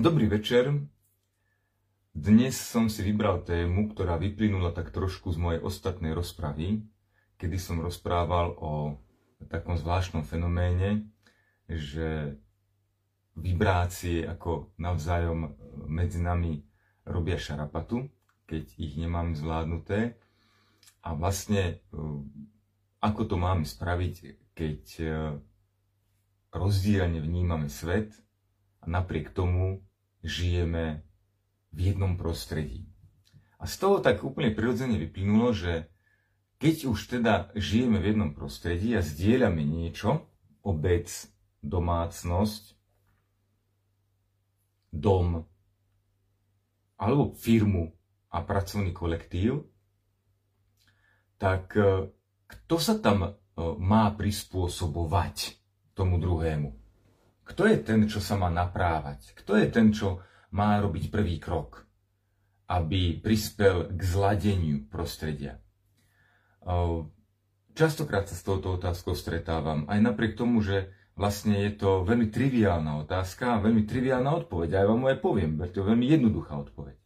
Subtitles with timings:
[0.00, 0.72] Dobrý večer.
[2.16, 6.88] Dnes som si vybral tému, ktorá vyplynula tak trošku z mojej ostatnej rozpravy,
[7.36, 8.96] kedy som rozprával o
[9.52, 11.04] takom zvláštnom fenoméne,
[11.68, 12.32] že
[13.36, 15.52] vibrácie ako navzájom
[15.84, 16.64] medzi nami
[17.04, 18.08] robia šarapatu,
[18.48, 20.16] keď ich nemám zvládnuté.
[21.04, 21.76] A vlastne
[23.04, 24.14] ako to máme spraviť,
[24.56, 24.82] keď
[26.56, 28.16] rozdielne vnímame svet
[28.80, 29.84] a napriek tomu
[30.24, 31.04] žijeme
[31.70, 32.90] v jednom prostredí.
[33.60, 35.92] A z toho tak úplne prirodzene vyplynulo, že
[36.60, 40.28] keď už teda žijeme v jednom prostredí a zdieľame niečo,
[40.60, 41.08] obec,
[41.60, 42.76] domácnosť,
[44.92, 45.44] dom,
[47.00, 47.92] alebo firmu
[48.28, 49.64] a pracovný kolektív,
[51.40, 52.12] tak e,
[52.44, 53.30] kto sa tam e,
[53.80, 55.56] má prispôsobovať
[55.96, 56.79] tomu druhému?
[57.50, 59.34] Kto je ten, čo sa má naprávať?
[59.34, 60.22] Kto je ten, čo
[60.54, 61.82] má robiť prvý krok,
[62.70, 65.58] aby prispel k zladeniu prostredia.
[67.74, 73.02] Častokrát sa s touto otázkou stretávam, aj napriek tomu, že vlastne je to veľmi triviálna
[73.02, 74.68] otázka veľmi triviálna odpoveď.
[74.74, 76.96] A ja vám aj poviem, to veľmi jednoduchá odpoveď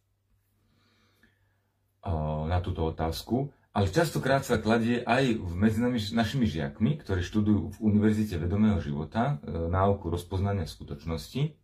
[2.45, 7.77] na túto otázku, ale častokrát sa kladie aj medzi nami, našimi žiakmi, ktorí študujú v
[7.83, 11.59] Univerzite vedomého života e, náuku rozpoznania skutočnosti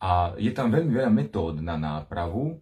[0.00, 2.56] a je tam veľmi veľa metód na nápravu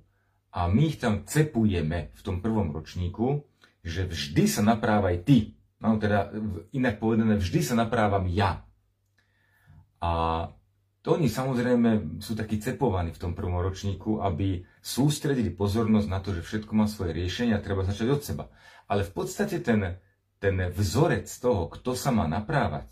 [0.50, 3.46] a my ich tam cepujeme v tom prvom ročníku,
[3.86, 5.54] že vždy sa naprávaj ty.
[5.78, 6.34] No teda
[6.74, 8.66] inak povedané, vždy sa naprávam ja.
[10.02, 10.10] A
[11.06, 16.34] to oni samozrejme sú takí cepovaní v tom prvom ročníku, aby sústredili pozornosť na to,
[16.34, 18.44] že všetko má svoje riešenie a treba začať od seba.
[18.90, 20.02] Ale v podstate ten,
[20.42, 22.90] ten vzorec toho, kto sa má naprávať,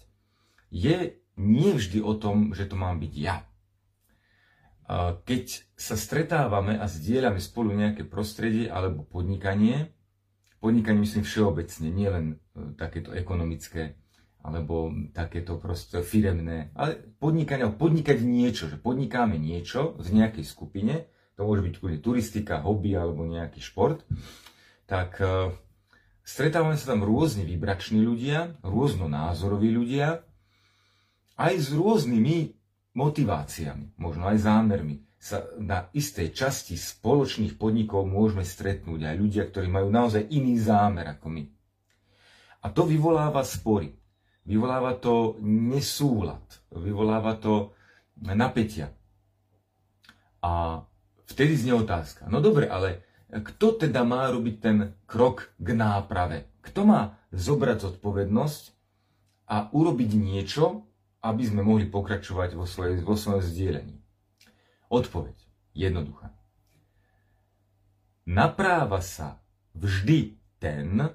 [0.71, 3.43] je nie vždy o tom, že to mám byť ja
[5.25, 5.45] keď
[5.75, 9.97] sa stretávame a zdieľame spolu nejaké prostredie alebo podnikanie,
[10.61, 12.37] podnikanie myslím všeobecne, nielen e,
[12.77, 13.97] takéto ekonomické
[14.45, 21.49] alebo takéto proste firemné, ale podnikanie, podnikať niečo, že podnikáme niečo v nejakej skupine, to
[21.49, 24.05] môže byť kľudne turistika, hobby alebo nejaký šport,
[24.85, 25.49] tak e,
[26.21, 30.21] stretávame sa tam rôzne vybrační ľudia, rôznonázoroví ľudia,
[31.41, 32.53] aj s rôznymi
[32.95, 39.73] motiváciami, možno aj zámermi sa na istej časti spoločných podnikov môžeme stretnúť aj ľudia, ktorí
[39.73, 41.45] majú naozaj iný zámer ako my.
[42.61, 44.04] A to vyvoláva spory.
[44.45, 46.45] Vyvoláva to nesúlad.
[46.69, 47.73] Vyvoláva to
[48.21, 48.93] napätia.
[50.45, 50.85] A
[51.25, 52.29] vtedy znie otázka.
[52.29, 53.01] No dobre, ale
[53.33, 54.77] kto teda má robiť ten
[55.09, 56.53] krok k náprave?
[56.61, 58.63] Kto má zobrať zodpovednosť
[59.49, 60.85] a urobiť niečo,
[61.25, 63.97] aby sme mohli pokračovať vo, svojej, vo svojom zdieľaní?
[64.93, 65.35] Odpoveď.
[65.75, 66.31] Jednoduchá.
[68.29, 69.43] Napráva sa
[69.75, 71.11] vždy ten,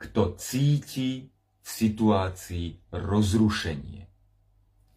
[0.00, 1.31] kto cíti
[1.62, 4.10] v situácii rozrušenie.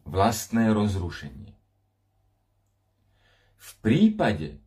[0.05, 1.53] Vlastné rozrušenie.
[3.57, 4.61] V prípade,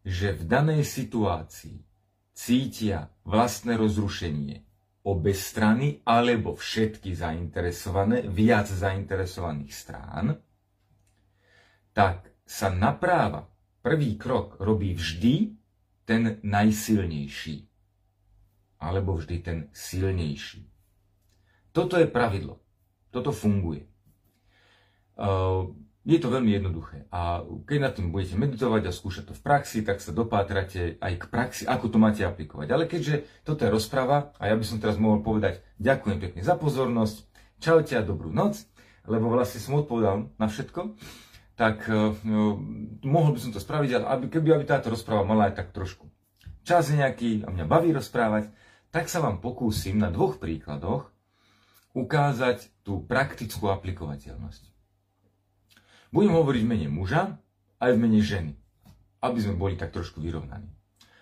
[0.00, 1.84] že v danej situácii
[2.32, 4.64] cítia vlastné rozrušenie
[5.04, 10.40] obe strany alebo všetky zainteresované, viac zainteresovaných strán,
[11.92, 13.48] tak sa napráva
[13.80, 15.56] prvý krok robí vždy
[16.04, 17.68] ten najsilnejší.
[18.80, 20.69] Alebo vždy ten silnejší.
[21.70, 22.58] Toto je pravidlo.
[23.10, 23.86] Toto funguje.
[25.20, 25.76] Ehm,
[26.06, 27.04] je to veľmi jednoduché.
[27.12, 31.12] A keď na tým budete meditovať a skúšať to v praxi, tak sa dopátrate aj
[31.20, 32.68] k praxi, ako to máte aplikovať.
[32.72, 36.56] Ale keďže toto je rozprava a ja by som teraz mohol povedať ďakujem pekne za
[36.56, 37.28] pozornosť,
[37.60, 38.64] čaute a dobrú noc,
[39.04, 40.96] lebo vlastne som odpovedal na všetko,
[41.60, 42.16] tak uh,
[43.04, 46.08] mohol by som to spraviť, ale aby, keby aby táto rozpráva mala aj tak trošku
[46.64, 48.48] čas nejaký a mňa baví rozprávať,
[48.88, 51.12] tak sa vám pokúsim na dvoch príkladoch
[51.94, 54.62] ukázať tú praktickú aplikovateľnosť.
[56.10, 57.38] Budem hovoriť v mene muža
[57.78, 58.52] aj v mene ženy,
[59.22, 60.70] aby sme boli tak trošku vyrovnaní.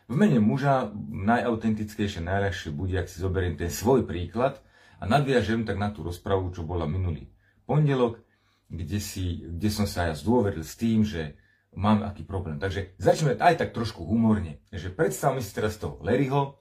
[0.09, 4.56] V mene muža najautentickejšie, najľahšie bude, ak si zoberiem ten svoj príklad
[4.97, 7.29] a nadviažem tak na tú rozpravu, čo bola minulý
[7.69, 8.25] pondelok,
[8.73, 11.37] kde, si, kde som sa ja zdôveril s tým, že
[11.76, 12.56] mám aký problém.
[12.56, 14.64] Takže začneme aj tak trošku humorne.
[14.73, 16.56] Že predstavme si teraz toho Larryho,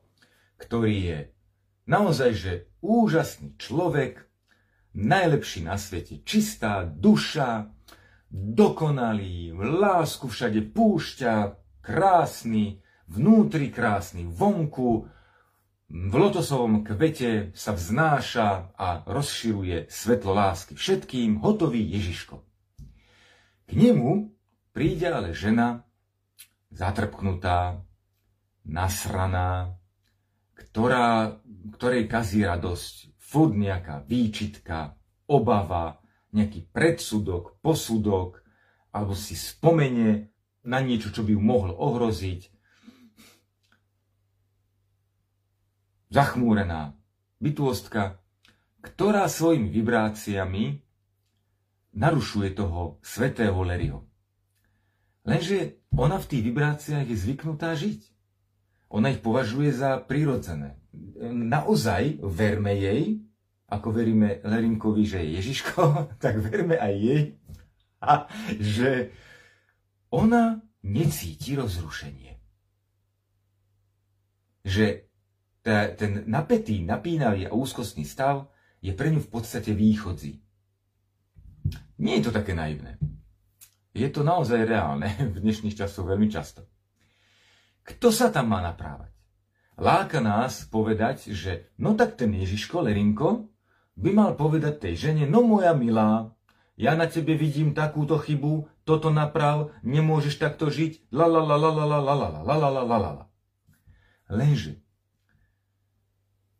[0.59, 1.17] ktorý je
[1.87, 2.53] naozaj že
[2.83, 4.27] úžasný človek,
[4.93, 7.71] najlepší na svete, čistá duša,
[8.29, 11.33] dokonalý, lásku všade púšťa,
[11.79, 15.07] krásny, vnútri krásny, vonku,
[15.87, 22.43] v lotosovom kvete sa vznáša a rozširuje svetlo lásky všetkým, hotový Ježiško.
[23.67, 24.35] K nemu
[24.75, 25.87] príde ale žena
[26.75, 27.79] zatrpknutá,
[28.67, 29.79] nasraná,
[30.57, 31.37] ktorá,
[31.77, 34.97] ktorej kazí radosť, furt nejaká výčitka,
[35.29, 36.01] obava,
[36.33, 38.41] nejaký predsudok, posudok,
[38.91, 40.33] alebo si spomenie
[40.65, 42.49] na niečo, čo by ju mohlo ohroziť.
[46.07, 46.95] Zachmúrená
[47.37, 48.17] bytostka,
[48.81, 50.79] ktorá svojimi vibráciami
[51.97, 54.07] narušuje toho svetého Leriho.
[55.27, 58.16] Lenže ona v tých vibráciách je zvyknutá žiť.
[58.87, 60.79] Ona ich považuje za prirodzené.
[61.27, 63.19] Naozaj verme jej,
[63.67, 65.81] ako veríme Lerinkovi, že je Ježiško,
[66.23, 67.23] tak verme aj jej,
[68.01, 68.29] a
[68.77, 69.11] že
[70.13, 72.39] ona necíti rozrušenie.
[74.63, 75.07] Že
[75.99, 78.47] ten napätý, napínavý a úzkostný stav
[78.79, 80.39] je pre ňu v podstate východzí.
[81.99, 82.95] Nie je to také naivné.
[83.91, 86.63] Je to naozaj reálne v dnešných časoch veľmi často.
[87.87, 89.15] Kto sa tam má naprávať?
[89.79, 93.47] Láka nás povedať, že no tak ten Ježiško, Lerinko,
[93.95, 96.35] by mal povedať tej žene, no moja milá,
[96.77, 101.71] ja na tebe vidím takúto chybu, toto naprav, nemôžeš takto žiť, la la la la
[101.73, 103.25] la la la la la la la la la
[104.27, 104.83] Lenže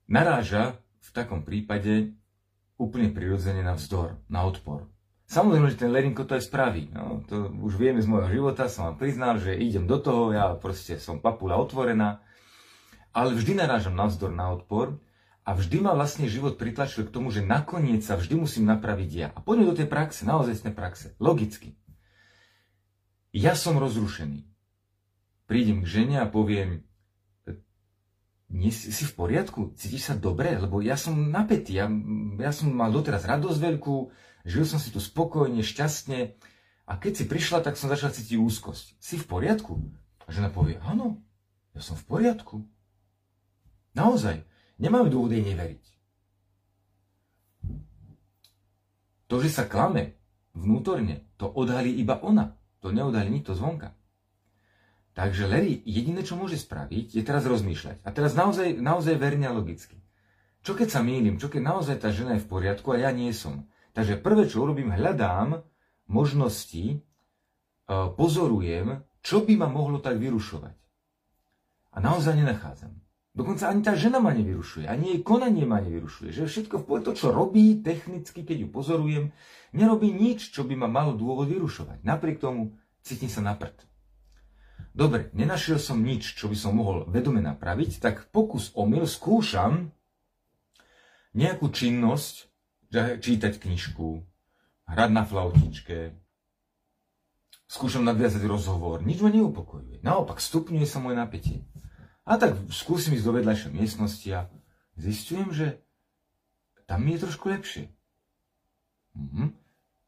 [0.08, 2.16] naráža v takom prípade
[2.80, 4.88] úplne prirodzene na vzdor, na odpor.
[5.28, 6.88] Samozrejme, že ten Lerinko to aj spraví.
[6.96, 10.56] No, to už vieme z môjho života, som vám priznal, že idem do toho, ja
[10.56, 12.24] proste som papula otvorená,
[13.12, 14.96] ale vždy narážam na vzdor, na odpor
[15.44, 19.28] a vždy ma vlastne život pritlačil k tomu, že nakoniec sa vždy musím napraviť ja.
[19.36, 21.76] A poďme do tej praxe, naozaj tej praxe, logicky.
[23.36, 24.48] Ja som rozrušený.
[25.44, 26.88] Prídem k žene a poviem,
[28.48, 29.76] nie, si v poriadku?
[29.76, 30.56] Cítiš sa dobre?
[30.56, 31.92] Lebo ja som napätý, ja,
[32.40, 33.96] ja som mal doteraz radosť veľkú,
[34.48, 36.40] žil som si tu spokojne, šťastne
[36.88, 38.96] a keď si prišla, tak som začal cítiť úzkosť.
[38.96, 39.76] Si v poriadku?
[40.24, 41.20] A žena povie, áno,
[41.76, 42.64] ja som v poriadku.
[43.92, 44.48] Naozaj,
[44.80, 45.84] nemáme dôvod jej neveriť.
[49.28, 50.16] To, že sa klame
[50.56, 52.56] vnútorne, to odhalí iba ona.
[52.80, 53.92] To neodhalí nikto zvonka.
[55.18, 58.06] Takže Larry jediné, čo môže spraviť, je teraz rozmýšľať.
[58.06, 59.98] A teraz naozaj, naozaj verne a logicky.
[60.62, 61.42] Čo keď sa mýlim?
[61.42, 63.66] Čo keď naozaj tá žena je v poriadku a ja nie som?
[63.98, 65.66] Takže prvé, čo urobím, hľadám
[66.06, 66.98] možnosti, e,
[67.90, 70.78] pozorujem, čo by ma mohlo tak vyrušovať.
[71.92, 72.94] A naozaj nenachádzam.
[73.34, 76.30] Dokonca ani tá žena ma nevyrušuje, ani jej konanie ma nevyrušuje.
[76.30, 79.26] Že všetko to, čo robí technicky, keď ju pozorujem,
[79.74, 82.06] nerobí nič, čo by ma malo dôvod vyrušovať.
[82.06, 83.82] Napriek tomu cítim sa na prd.
[84.94, 89.90] Dobre, nenašiel som nič, čo by som mohol vedome napraviť, tak pokus omyl skúšam
[91.38, 92.56] nejakú činnosť,
[92.94, 94.24] čítať knižku,
[94.88, 96.16] hrať na flautičke,
[97.68, 100.00] skúšam nadviazať rozhovor, nič ma neupokojuje.
[100.01, 101.60] Naopak, stupňuje sa moje napätie.
[102.28, 104.52] A tak skúsim ísť do vedľajšej miestnosti a
[105.00, 105.80] zistujem, že
[106.88, 107.92] tam mi je trošku lepšie.
[109.16, 109.52] Mhm.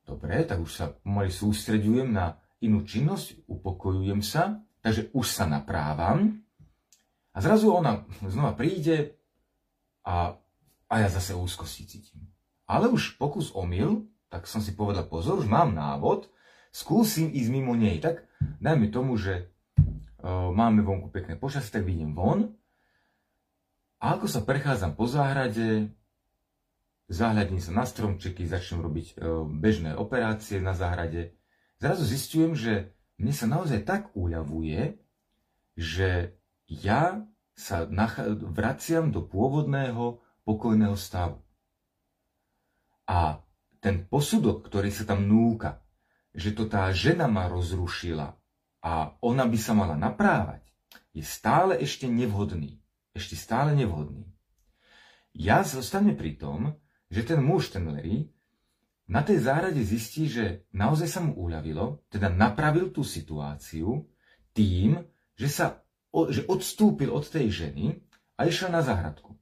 [0.08, 6.39] Dobre, tak už sa pomaly sústreďujem na inú činnosť, upokojujem sa takže už sa naprávam
[7.36, 9.15] a zrazu ona znova príde
[10.04, 10.36] a,
[10.88, 12.29] a ja zase úzkosti cítim.
[12.70, 16.30] Ale už pokus omyl, tak som si povedal pozor, už mám návod,
[16.70, 17.98] skúsim ísť mimo nej.
[17.98, 18.30] Tak
[18.62, 19.50] dajme tomu, že
[20.22, 22.54] uh, máme vonku pekné počasie, tak vidím von
[23.98, 25.90] a ako sa prechádzam po záhrade,
[27.10, 31.34] zahľadím sa na stromčeky, začnem robiť uh, bežné operácie na záhrade,
[31.82, 34.96] zrazu zistujem, že mne sa naozaj tak uľavuje,
[35.74, 36.38] že
[36.70, 37.26] ja
[37.58, 37.84] sa
[38.54, 41.44] vraciam do pôvodného pokojného stavu.
[43.10, 43.42] A
[43.82, 45.82] ten posudok, ktorý sa tam núka,
[46.30, 48.38] že to tá žena ma rozrušila
[48.86, 50.62] a ona by sa mala naprávať,
[51.10, 52.78] je stále ešte nevhodný.
[53.18, 54.30] Ešte stále nevhodný.
[55.34, 56.78] Ja zostane pri tom,
[57.10, 58.30] že ten muž, ten Larry,
[59.10, 64.06] na tej záhrade zistí, že naozaj sa mu uľavilo, teda napravil tú situáciu
[64.54, 65.01] tým,
[65.34, 65.82] že, sa,
[66.30, 67.98] že odstúpil od tej ženy
[68.38, 69.34] a išiel na záhradku.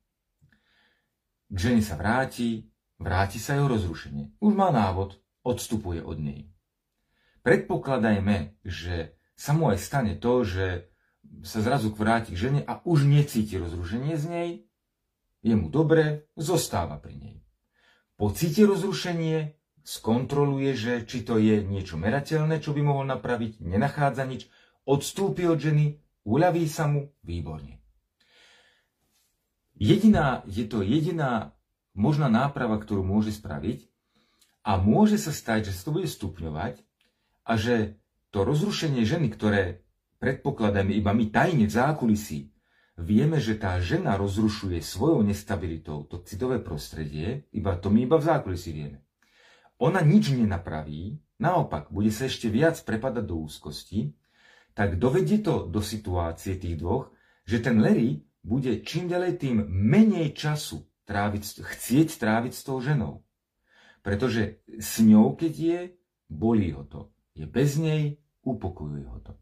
[1.51, 4.37] K žene sa vráti, vráti sa jeho rozrušenie.
[4.41, 6.51] Už má návod, odstupuje od nej.
[7.45, 10.91] Predpokladajme, že sa mu aj stane to, že
[11.45, 14.49] sa zrazu vráti k žene a už necíti rozrušenie z nej,
[15.45, 17.35] je mu dobre, zostáva pri nej.
[18.17, 19.55] Pocíti rozrušenie,
[19.87, 24.51] skontroluje, že či to je niečo merateľné, čo by mohol napraviť, nenachádza nič,
[24.83, 27.79] odstúpi od ženy, uľaví sa mu, výborne.
[29.77, 31.53] Jediná, je to jediná
[31.97, 33.89] možná náprava, ktorú môže spraviť
[34.61, 36.85] a môže sa stať, že sa to bude stupňovať
[37.43, 37.97] a že
[38.29, 39.81] to rozrušenie ženy, ktoré
[40.21, 42.53] predpokladáme iba my tajne v zákulisí,
[43.01, 48.27] vieme, že tá žena rozrušuje svojou nestabilitou to citové prostredie, iba to my iba v
[48.29, 49.01] zákulisí vieme.
[49.81, 54.13] Ona nič nenapraví, naopak bude sa ešte viac prepadať do úzkosti,
[54.73, 57.09] tak dovedie to do situácie tých dvoch,
[57.45, 63.23] že ten Larry bude čím ďalej tým menej času tráviť, chcieť tráviť s tou ženou.
[64.03, 65.79] Pretože s ňou, keď je,
[66.27, 67.09] bolí ho to.
[67.33, 69.33] Je bez nej, upokojuje ho to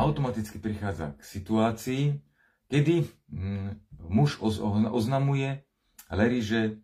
[0.00, 2.04] automaticky prichádza k situácii,
[2.72, 3.70] kedy mm,
[4.08, 4.38] muž
[4.90, 5.60] oznamuje
[6.10, 6.80] Larry, že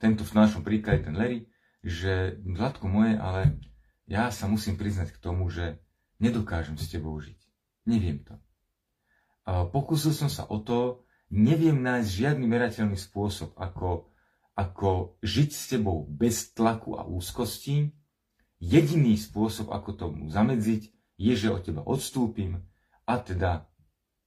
[0.00, 1.46] tento v našom príklade ten Larry,
[1.84, 3.60] že Zlatko moje, ale
[4.08, 5.80] ja sa musím priznať k tomu, že
[6.20, 7.38] nedokážem s tebou žiť.
[7.84, 8.34] Neviem to.
[9.44, 11.03] Pokúsil som sa o to,
[11.34, 14.06] neviem nájsť žiadny merateľný spôsob, ako,
[14.54, 17.90] ako žiť s tebou bez tlaku a úzkosti.
[18.62, 22.62] Jediný spôsob, ako tomu zamedziť, je, že od teba odstúpim
[23.04, 23.66] a teda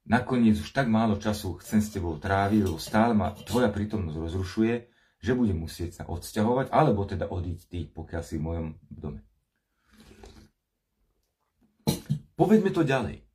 [0.07, 4.73] nakoniec už tak málo času chcem s tebou tráviť, lebo stále ma tvoja prítomnosť rozrušuje,
[5.17, 9.25] že budem musieť sa odsťahovať, alebo teda odísť ty, pokiaľ si v mojom dome.
[12.37, 13.25] Povedme to ďalej.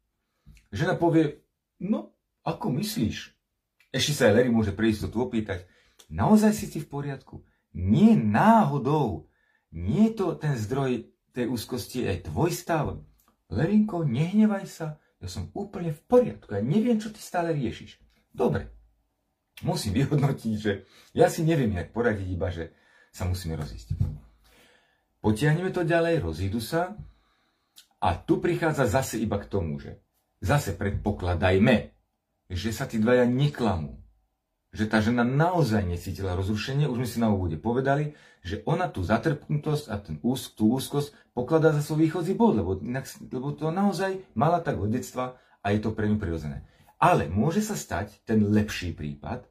[0.71, 1.43] Žena povie,
[1.83, 2.15] no,
[2.47, 3.42] ako myslíš?
[3.93, 5.69] Ešte sa aj Larry môže prísť tu opýtať,
[6.09, 7.45] naozaj si ti v poriadku?
[7.77, 9.29] Nie náhodou.
[9.73, 13.01] Nie je to ten zdroj tej úzkosti, aj tvoj stav.
[13.53, 18.01] Lerinko, nehnevaj sa, ja som úplne v poriadku, ja neviem, čo ty stále riešiš.
[18.33, 18.73] Dobre,
[19.61, 22.73] musím vyhodnotiť, že ja si neviem, jak poradiť, iba že
[23.13, 23.93] sa musíme rozísť.
[25.21, 26.97] Potiahneme to ďalej, rozídu sa
[28.03, 30.01] a tu prichádza zase iba k tomu, že
[30.43, 31.95] zase predpokladajme,
[32.53, 34.03] že sa tí dvaja neklamú
[34.73, 39.05] že tá žena naozaj necítila rozrušenie, už sme si na úvode povedali, že ona tú
[39.05, 42.81] zatrpnutosť a ten úzk, tú úzkosť pokladá za svoj východzí bod, lebo,
[43.29, 46.65] lebo to naozaj mala tak od detstva a je to pre ňu prirodzené.
[46.97, 49.45] Ale môže sa stať ten lepší prípad,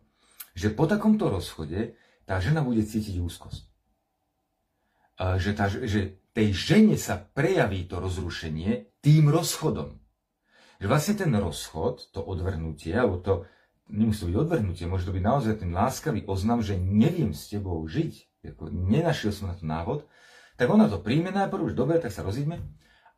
[0.58, 1.94] že po takomto rozchode
[2.26, 3.64] tá žena bude cítiť úzkosť.
[5.22, 10.01] Že, tá, že tej žene sa prejaví to rozrušenie tým rozchodom.
[10.82, 13.34] Že vlastne ten rozchod, to odvrhnutie, alebo to,
[13.86, 18.42] nemusí byť odvrhnutie, môže to byť naozaj ten láskavý oznam, že neviem s tebou žiť,
[18.58, 20.10] ako nenašiel som na to návod,
[20.58, 22.58] tak ona to príjme najprv, už dobre, tak sa rozídme,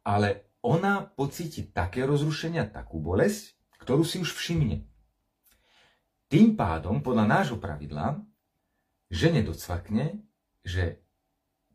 [0.04, 4.84] ale ona pocíti také rozrušenia, takú bolesť, ktorú si už všimne.
[6.28, 8.24] Tým pádom, podľa nášho pravidla,
[9.08, 10.24] že nedocvakne,
[10.64, 11.04] že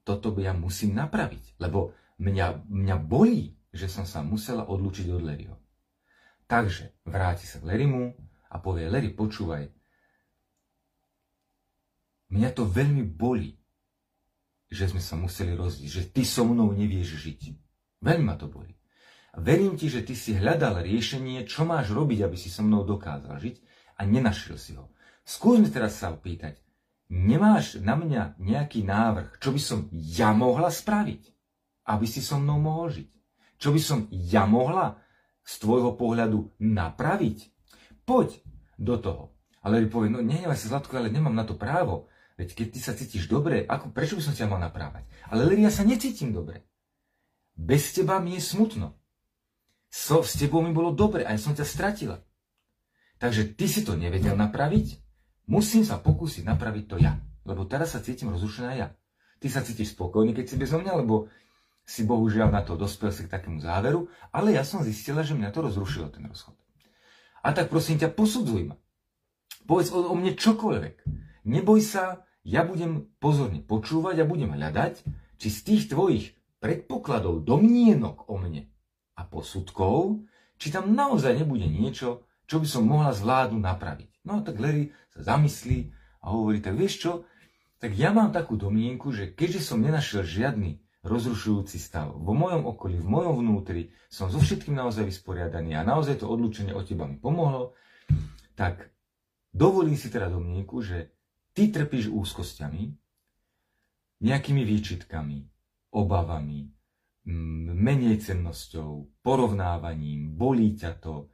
[0.02, 5.22] toto by ja musím napraviť, lebo mňa, mňa bolí, že som sa musela odlúčiť od
[5.22, 5.57] Leryho.
[6.48, 8.16] Takže vráti sa k Lerymu,
[8.48, 9.68] a povie, Larry, počúvaj,
[12.32, 13.52] mňa to veľmi bolí,
[14.68, 17.40] že sme sa museli rozdíť, že ty so mnou nevieš žiť.
[18.00, 18.72] Veľmi ma to bolí.
[19.36, 22.84] A verím ti, že ty si hľadal riešenie, čo máš robiť, aby si so mnou
[22.84, 23.56] dokázal žiť
[24.00, 24.88] a nenašiel si ho.
[25.28, 26.56] Skúsme teraz sa opýtať,
[27.12, 31.22] nemáš na mňa nejaký návrh, čo by som ja mohla spraviť,
[31.92, 33.08] aby si so mnou mohol žiť?
[33.60, 34.96] Čo by som ja mohla
[35.48, 37.48] z tvojho pohľadu napraviť,
[38.04, 38.36] poď
[38.76, 39.24] do toho.
[39.64, 42.12] Ale povie, no nehnevaj sa Zlatko, ale nemám na to právo.
[42.36, 45.08] Veď keď ty sa cítiš dobre, ako, prečo by som ťa mal naprávať?
[45.32, 46.68] Ale Leri, ja sa necítim dobre.
[47.58, 48.94] Bez teba mi je smutno.
[49.90, 52.22] So, s tebou mi bolo dobre a ja som ťa stratila.
[53.18, 55.02] Takže ty si to nevedel napraviť,
[55.50, 57.18] musím sa pokúsiť napraviť to ja.
[57.42, 58.94] Lebo teraz sa cítim rozrušená ja.
[59.42, 61.26] Ty sa cítiš spokojný, keď si bez mňa, lebo
[61.88, 65.48] si bohužiaľ na to dospel si k takému záveru, ale ja som zistila, že mňa
[65.56, 66.52] to rozrušilo, ten rozchod.
[67.40, 68.76] A tak prosím ťa, posudzuj ma.
[69.64, 71.08] Povedz o, o mne čokoľvek.
[71.48, 75.00] Neboj sa, ja budem pozorne počúvať a budem hľadať,
[75.40, 78.68] či z tých tvojich predpokladov, domnienok o mne
[79.16, 80.28] a posudkov,
[80.60, 84.10] či tam naozaj nebude niečo, čo by som mohla zvládnuť napraviť.
[84.28, 85.88] No a tak Larry sa zamyslí
[86.20, 87.12] a hovorí, tak vieš čo,
[87.80, 92.12] tak ja mám takú domnienku, že keďže som nenašiel žiadny rozrušujúci stav.
[92.12, 96.76] Vo mojom okolí, v mojom vnútri som so všetkým naozaj vysporiadaný a naozaj to odlúčenie
[96.76, 97.72] od teba mi pomohlo,
[98.52, 98.92] tak
[99.50, 101.10] dovolím si teda domnienku, že
[101.56, 102.82] ty trpíš úzkosťami,
[104.18, 105.38] nejakými výčitkami,
[105.94, 106.68] obavami,
[107.78, 111.26] menej cennosťou, porovnávaním, bolí ťa to, e,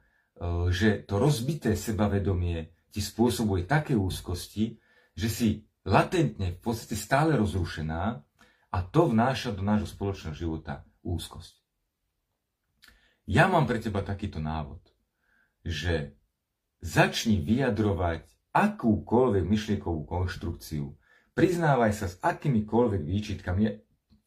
[0.69, 4.75] že to rozbité sebavedomie ti spôsobuje také úzkosti,
[5.15, 5.47] že si
[5.87, 8.19] latentne v podstate stále rozrušená
[8.75, 11.63] a to vnáša do nášho spoločného života úzkosť.
[13.23, 14.83] Ja mám pre teba takýto návod,
[15.63, 16.19] že
[16.83, 20.91] začni vyjadrovať akúkoľvek myšlienkovú konštrukciu,
[21.31, 23.63] priznávaj sa s akýmikoľvek výčitkami,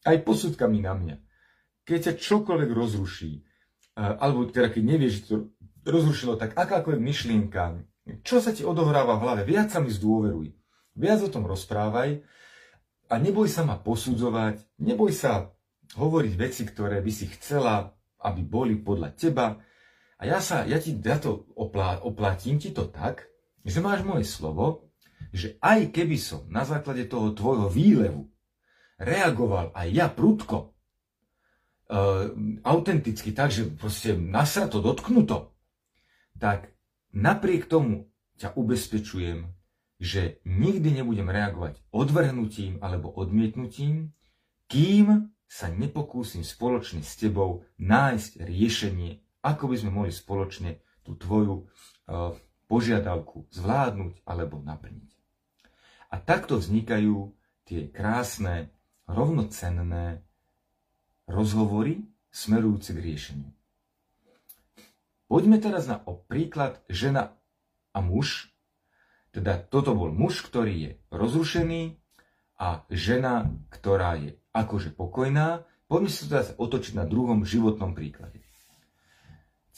[0.09, 1.17] aj posudkami na mňa.
[1.85, 3.45] Keď sa čokoľvek rozruší,
[3.97, 5.35] alebo teda keď nevieš, že to
[5.85, 7.85] rozrušilo, tak akákoľvek myšlienka,
[8.25, 10.57] čo sa ti odohráva v hlave, viac sa mi zdôveruj.
[10.97, 12.25] Viac o tom rozprávaj
[13.09, 15.53] a neboj sa ma posudzovať, neboj sa
[15.97, 17.89] hovoriť veci, ktoré by si chcela,
[18.21, 19.57] aby boli podľa teba.
[20.19, 23.25] A ja sa, ja ti ja to oplá, oplatím ti to tak,
[23.65, 24.93] že máš moje slovo,
[25.33, 28.29] že aj keby som na základe toho tvojho výlevu
[28.99, 30.75] reagoval aj ja prudko,
[31.89, 32.33] uh,
[32.67, 35.55] autenticky, tak, že proste nasrato, dotknuto,
[36.37, 36.75] tak
[37.15, 39.58] napriek tomu ťa ubezpečujem,
[39.99, 44.15] že nikdy nebudem reagovať odvrhnutím alebo odmietnutím,
[44.71, 51.65] kým sa nepokúsim spoločne s tebou nájsť riešenie, ako by sme mohli spoločne tú tvoju
[51.65, 52.37] uh,
[52.69, 55.11] požiadavku zvládnuť alebo naplniť.
[56.13, 57.33] A takto vznikajú
[57.65, 58.73] tie krásne,
[59.09, 60.21] rovnocenné
[61.25, 63.51] rozhovory smerujúce k riešeniu.
[65.29, 67.37] Poďme teraz na príklad žena
[67.93, 68.53] a muž.
[69.31, 72.01] Teda toto bol muž, ktorý je rozrušený
[72.59, 75.69] a žena, ktorá je akože pokojná.
[75.89, 78.43] Poďme sa teraz otočiť na druhom životnom príklade.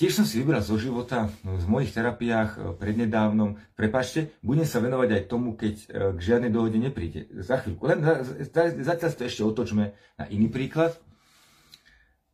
[0.01, 3.61] Tiež som si vybral zo života no, v mojich terapiách e, prednedávnom.
[3.77, 7.29] Prepačte, budem sa venovať aj tomu, keď e, k žiadnej dohode nepríde.
[7.45, 7.85] Za chvíľku.
[7.85, 10.97] Len za, za, zatiaľ to ešte otočme na iný príklad.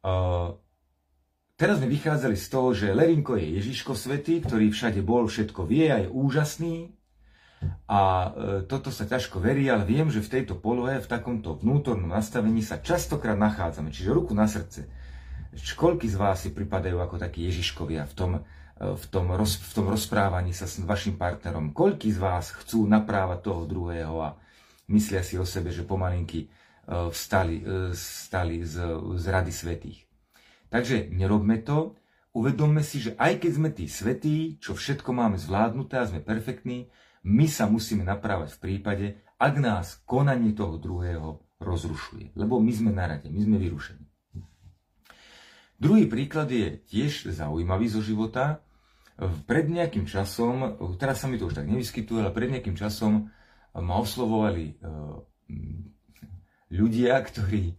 [0.06, 0.54] Uh,
[1.58, 5.90] teraz sme vychádzali z toho, že Lerinko je Ježiško svetý, ktorý všade bol, všetko vie
[5.90, 6.94] a je úžasný.
[7.86, 8.28] A e,
[8.66, 12.82] toto sa ťažko verí, ale viem, že v tejto polohe, v takomto vnútornom nastavení sa
[12.82, 13.94] častokrát nachádzame.
[13.94, 14.90] Čiže ruku na srdce.
[15.56, 18.40] Koľky z vás si pripadajú ako takí Ježiškovia v tom, e,
[18.82, 21.72] v tom, roz, v tom rozprávaní sa s vašim partnerom?
[21.72, 24.36] Koľky z vás chcú naprávať toho druhého a
[24.92, 26.48] myslia si o sebe, že pomalinky e,
[26.90, 27.64] vstali,
[27.94, 28.74] vstali z,
[29.16, 29.98] z rady svetých?
[30.68, 31.94] Takže nerobme to,
[32.36, 36.90] uvedomme si, že aj keď sme tí svetí, čo všetko máme zvládnuté a sme perfektní,
[37.26, 42.38] my sa musíme naprávať v prípade, ak nás konanie toho druhého rozrušuje.
[42.38, 44.06] Lebo my sme na rade, my sme vyrušení.
[45.76, 48.64] Druhý príklad je tiež zaujímavý zo života.
[49.18, 53.28] Pred nejakým časom, teraz sa mi to už tak nevyskytuje, ale pred nejakým časom
[53.76, 54.74] ma oslovovali e,
[56.72, 57.76] ľudia, ktorí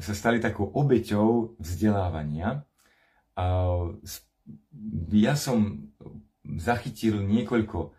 [0.00, 2.64] sa stali takou obeťou vzdelávania.
[5.12, 5.90] Ja som
[6.46, 7.95] zachytil niekoľko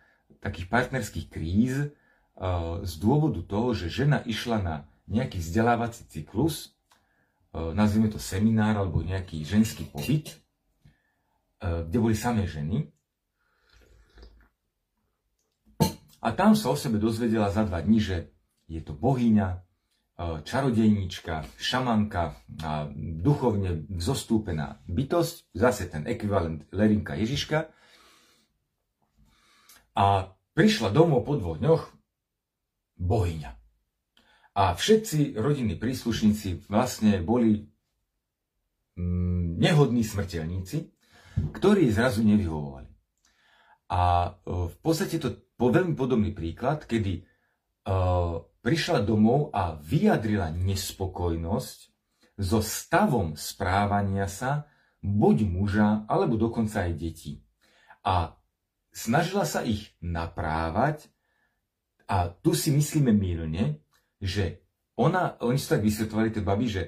[0.48, 4.76] takých partnerských kríz uh, z dôvodu toho, že žena išla na
[5.12, 6.72] nejaký vzdelávací cyklus,
[7.52, 10.40] uh, nazvime to seminár alebo nejaký ženský pobyt,
[11.60, 12.88] uh, kde boli samé ženy.
[16.24, 18.32] A tam sa o sebe dozvedela za dva dní, že
[18.68, 19.68] je to bohyňa,
[20.18, 27.70] čarodejníčka, šamanka a duchovne zostúpená bytosť, zase ten ekvivalent Lerinka Ježiška,
[29.98, 31.84] a prišla domov po dvoch dňoch
[32.98, 33.52] bohyňa.
[34.58, 37.70] A všetci rodinní príslušníci vlastne boli
[38.98, 40.90] mm, nehodní smrteľníci,
[41.54, 42.90] ktorí zrazu nevyhovovali.
[43.94, 44.30] A e,
[44.74, 47.26] v podstate to po veľmi podobný príklad, kedy
[47.90, 51.78] uh, prišla domov a vyjadrila nespokojnosť
[52.38, 54.70] so stavom správania sa
[55.02, 57.42] buď muža, alebo dokonca aj detí.
[58.06, 58.37] A
[58.98, 61.06] snažila sa ich naprávať
[62.10, 63.78] a tu si myslíme mylne,
[64.18, 64.66] že
[64.98, 66.84] ona, oni sa tak vysvetovali, tie baby, že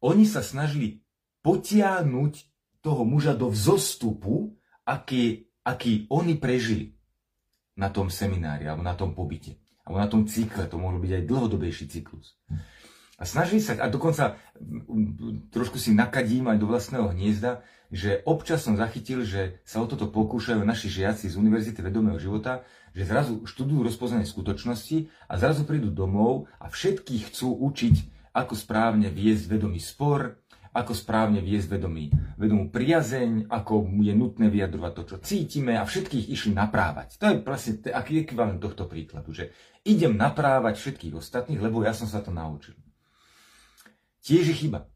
[0.00, 1.04] oni sa snažili
[1.44, 2.32] potiahnuť
[2.80, 4.56] toho muža do vzostupu,
[4.88, 6.96] aký, aký oni prežili
[7.76, 9.60] na tom seminári alebo na tom pobyte.
[9.84, 12.40] Alebo na tom cykle, to mohol byť aj dlhodobejší cyklus.
[13.20, 14.40] A snažili sa, a dokonca
[15.52, 17.60] trošku si nakadím aj do vlastného hniezda,
[17.92, 22.64] že občas som zachytil, že sa o toto pokúšajú naši žiaci z Univerzity vedomého života,
[22.96, 27.94] že zrazu študujú rozpoznanie skutočnosti a zrazu prídu domov a všetkých chcú učiť,
[28.32, 34.92] ako správne viesť vedomý spor, ako správne viesť vedomý, vedomú priazeň, ako je nutné vyjadrovať
[34.94, 37.18] to, čo cítime a všetkých išli naprávať.
[37.18, 39.50] To je vlastne aký ekvivalent tohto príkladu, že
[39.82, 42.78] idem naprávať všetkých ostatných, lebo ja som sa to naučil.
[44.20, 44.88] Tiež je chyba.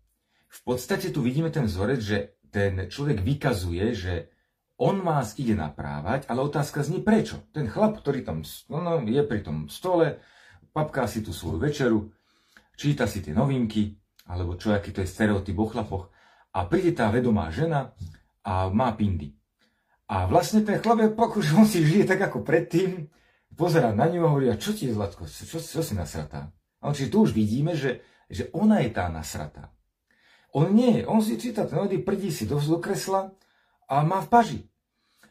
[0.49, 2.19] V podstate tu vidíme ten vzorec, že
[2.55, 4.15] ten človek vykazuje, že
[4.79, 7.43] on vás ide naprávať, ale otázka znie prečo.
[7.51, 10.19] Ten chlap, ktorý tam no, je pri tom stole,
[10.75, 12.11] papká si tú svoju večeru,
[12.75, 16.11] číta si tie novinky, alebo čo, aký to je stereotyp o chlapoch,
[16.55, 17.95] a príde tá vedomá žena
[18.47, 19.35] a má pindy.
[20.07, 21.11] A vlastne ten chlap je
[21.43, 23.11] že on si žije tak ako predtým,
[23.55, 26.51] pozerá na ňu a hovorí, a čo ti je, Zlatko, čo, čo si nasratá?
[26.83, 28.05] A on, čiže tu už vidíme, že
[28.35, 29.71] že ona je tá nasratá.
[30.55, 33.31] On nie, on si číta ten ody, prdí si do, do kresla
[33.91, 34.61] a má v paži.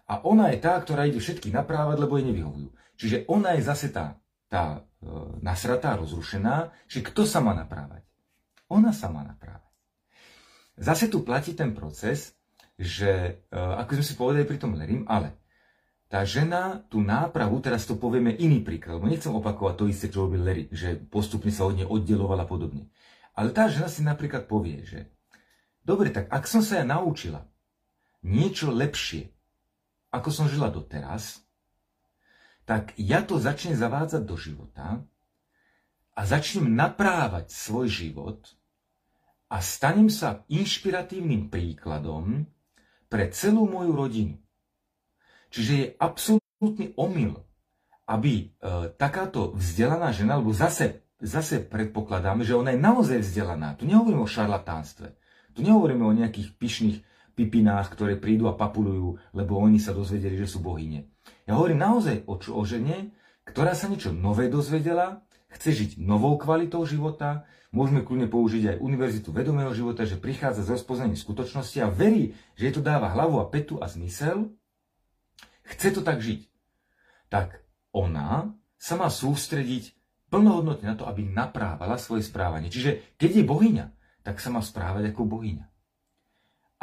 [0.07, 2.69] A ona je tá, ktorá ide všetky naprávať, lebo jej nevyhovujú.
[2.99, 4.19] Čiže ona je zase tá,
[4.51, 5.07] tá e,
[5.39, 8.03] nasratá, rozrušená, že kto sa má naprávať?
[8.67, 9.71] Ona sa má naprávať.
[10.75, 12.35] Zase tu platí ten proces,
[12.75, 15.42] že, e, ako sme si povedali pri tom Lerim, ale
[16.13, 20.29] tá žena tú nápravu, teraz to povieme iný príklad, lebo nechcem opakovať to isté, čo
[20.29, 22.93] robil Larry, že postupne sa od nej oddelovala podobne.
[23.33, 25.09] Ale tá žena si napríklad povie, že
[25.81, 27.49] dobre, tak ak som sa ja naučila
[28.21, 29.33] niečo lepšie,
[30.13, 31.41] ako som žila doteraz,
[32.69, 35.01] tak ja to začnem zavádzať do života
[36.13, 38.53] a začnem naprávať svoj život
[39.49, 42.45] a stanem sa inšpiratívnym príkladom
[43.09, 44.42] pre celú moju rodinu.
[45.53, 47.37] Čiže je absolútny omyl,
[48.09, 48.45] aby e,
[48.97, 53.77] takáto vzdelaná žena, alebo zase, zase predpokladáme, že ona je naozaj vzdelaná.
[53.77, 55.13] Tu nehovoríme o šarlatánstve.
[55.53, 56.97] Tu nehovoríme o nejakých pyšných
[57.37, 61.13] pipinách, ktoré prídu a papulujú, lebo oni sa dozvedeli, že sú bohyne.
[61.45, 63.13] Ja hovorím naozaj o, o žene,
[63.45, 65.21] ktorá sa niečo nové dozvedela,
[65.53, 70.81] chce žiť novou kvalitou života, môžeme kľudne použiť aj Univerzitu vedomého života, že prichádza z
[70.81, 74.49] rozpoznaním skutočnosti a verí, že jej to dáva hlavu a petu a zmysel,
[75.67, 76.47] chce to tak žiť.
[77.31, 77.63] Tak
[77.95, 79.95] ona sa má sústrediť
[80.27, 82.73] plnohodnotne na to, aby naprávala svoje správanie.
[82.73, 83.85] Čiže keď je bohyňa,
[84.25, 85.65] tak sa má správať ako bohyňa.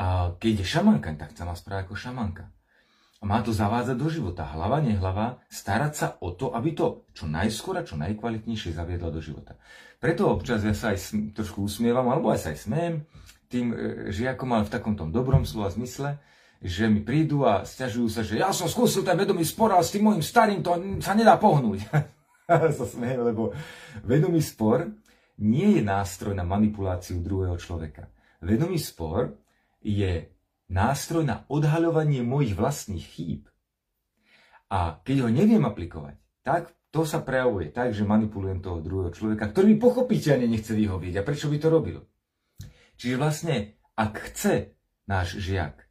[0.00, 2.44] A keď je šamanka, tak sa má správať ako šamanka.
[3.20, 4.48] A má to zavádzať do života.
[4.48, 9.20] Hlava, nehlava, starať sa o to, aby to čo najskôr a čo najkvalitnejšie zaviedla do
[9.20, 9.60] života.
[10.00, 12.94] Preto občas ja sa aj trošku usmievam, alebo aj sa aj smiem
[13.52, 13.76] tým e,
[14.08, 16.16] žiakom, ale v takom tom dobrom slova zmysle,
[16.60, 19.96] že mi prídu a stiažujú sa, že ja som skúsil ten vedomý spor, ale s
[19.96, 21.88] tým môjim starým to sa nedá pohnúť.
[22.76, 23.56] sa smiem, lebo
[24.04, 24.92] vedomý spor
[25.40, 28.12] nie je nástroj na manipuláciu druhého človeka.
[28.44, 29.40] Vedomý spor
[29.80, 30.28] je
[30.68, 33.42] nástroj na odhaľovanie mojich vlastných chýb.
[34.68, 39.48] A keď ho neviem aplikovať, tak to sa prejavuje tak, že manipulujem toho druhého človeka,
[39.48, 41.18] ktorý mi pochopiteľne nechce vyhovieť.
[41.18, 41.98] A prečo by to robil?
[43.00, 44.76] Čiže vlastne, ak chce
[45.08, 45.89] náš žiak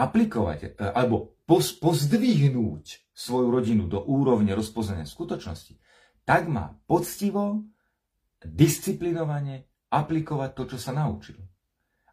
[0.00, 5.76] aplikovať e, alebo pozdvihnúť svoju rodinu do úrovne rozpoznania skutočnosti,
[6.24, 7.66] tak má poctivo,
[8.40, 11.36] disciplinovane aplikovať to, čo sa naučil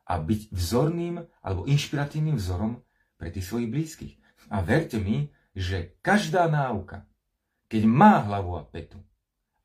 [0.08, 2.84] a byť vzorným alebo inšpiratívnym vzorom
[3.20, 4.14] pre tých svojich blízkych.
[4.48, 7.04] A verte mi, že každá náuka,
[7.68, 9.00] keď má hlavu a petu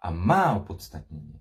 [0.02, 1.38] a má opodstatnenie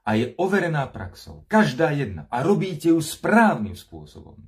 [0.00, 4.40] a je overená praxou, každá jedna, a robíte ju správnym spôsobom,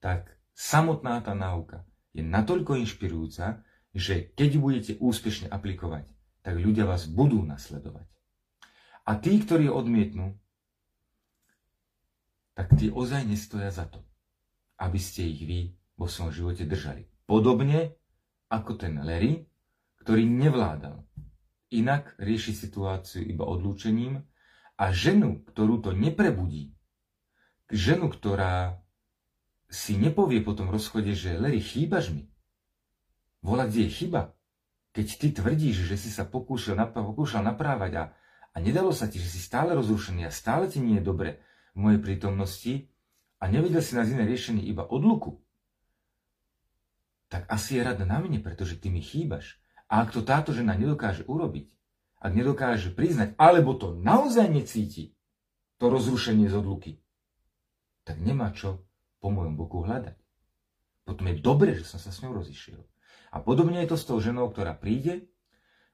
[0.00, 1.84] tak samotná tá náuka
[2.16, 3.60] je natoľko inšpirujúca,
[3.92, 6.08] že keď budete úspešne aplikovať,
[6.40, 8.08] tak ľudia vás budú nasledovať.
[9.06, 10.34] A tí, ktorí odmietnú,
[12.56, 14.00] tak tie ozaj nestoja za to,
[14.80, 15.60] aby ste ich vy
[16.00, 17.04] vo svojom živote držali.
[17.28, 17.92] Podobne
[18.48, 19.44] ako ten Larry,
[20.00, 21.04] ktorý nevládal.
[21.74, 24.24] Inak rieši situáciu iba odlúčením
[24.78, 26.72] a ženu, ktorú to neprebudí,
[27.68, 28.85] ženu, ktorá
[29.66, 32.30] si nepovie po tom rozchode, že Larry, chýbaš mi.
[33.42, 34.34] Volá, kde je chyba.
[34.94, 38.04] Keď ty tvrdíš, že si sa pokúšal, pokúšal naprávať a,
[38.54, 41.30] a nedalo sa ti, že si stále rozrušený a stále ti nie je dobre,
[41.76, 42.74] v mojej prítomnosti
[43.36, 45.44] a nevedel si nájsť iné riešenie iba odluku,
[47.28, 49.60] tak asi je rada na mne, pretože ty mi chýbaš.
[49.92, 51.68] A ak to táto žena nedokáže urobiť,
[52.22, 55.12] ak nedokáže priznať, alebo to naozaj necíti,
[55.76, 56.92] to rozrušenie z odluky,
[58.08, 58.88] tak nemá čo
[59.20, 60.16] po mojom boku hľadať.
[61.06, 62.82] Potom je dobre, že som sa s ňou rozišiel.
[63.30, 65.30] A podobne je to s tou ženou, ktorá príde,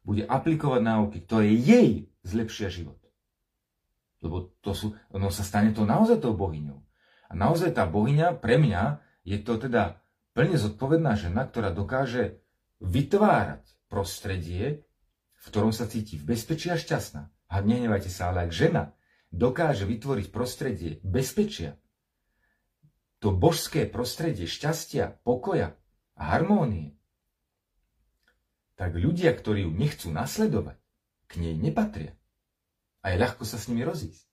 [0.02, 2.98] bude aplikovať náuky, ktoré jej zlepšia život.
[4.22, 6.78] Lebo to sú, no sa stane to naozaj tou bohyňou.
[7.28, 12.42] A naozaj tá bohyňa pre mňa je to teda plne zodpovedná žena, ktorá dokáže
[12.82, 14.86] vytvárať prostredie,
[15.38, 17.22] v ktorom sa cíti v bezpečí a šťastná.
[17.52, 18.94] A nehnevajte sa, ale ak žena
[19.34, 21.81] dokáže vytvoriť prostredie bezpečia,
[23.22, 25.78] to božské prostredie šťastia, pokoja
[26.18, 26.98] a harmónie,
[28.74, 30.74] tak ľudia, ktorí ju nechcú nasledovať,
[31.30, 32.18] k nej nepatria
[33.00, 34.26] a je ľahko sa s nimi rozísť.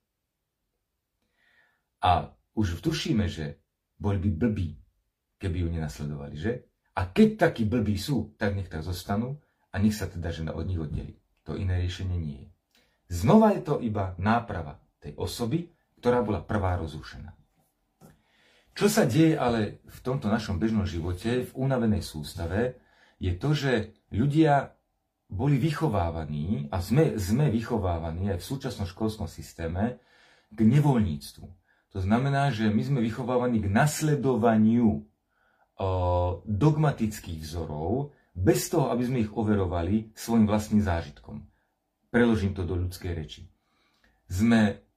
[2.01, 3.61] A už tušíme, že
[4.01, 4.69] boli by blbí,
[5.37, 6.65] keby ju nenasledovali, že?
[6.97, 10.65] A keď takí blbí sú, tak nech tak zostanú a nech sa teda žena od
[10.65, 11.15] nich oddeli.
[11.47, 12.49] To iné riešenie nie je.
[13.09, 15.71] Znova je to iba náprava tej osoby,
[16.01, 17.38] ktorá bola prvá rozrušená.
[18.79, 22.79] Čo sa deje ale v tomto našom bežnom živote, v unavenej sústave,
[23.19, 24.71] je to, že ľudia
[25.27, 29.99] boli vychovávaní a sme, sme vychovávaní aj v súčasnom školskom systéme
[30.55, 31.45] k nevoľníctvu.
[31.91, 35.03] To znamená, že my sme vychovávaní k nasledovaniu
[36.47, 41.43] dogmatických vzorov, bez toho, aby sme ich overovali svojim vlastným zážitkom.
[42.07, 43.43] Preložím to do ľudskej reči.
[44.31, 44.87] Sme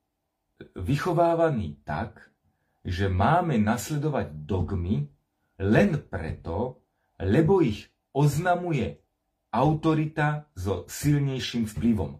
[0.78, 2.31] vychovávaní tak,
[2.82, 5.06] že máme nasledovať dogmy
[5.62, 6.82] len preto,
[7.22, 8.98] lebo ich oznamuje
[9.54, 12.18] autorita so silnejším vplyvom,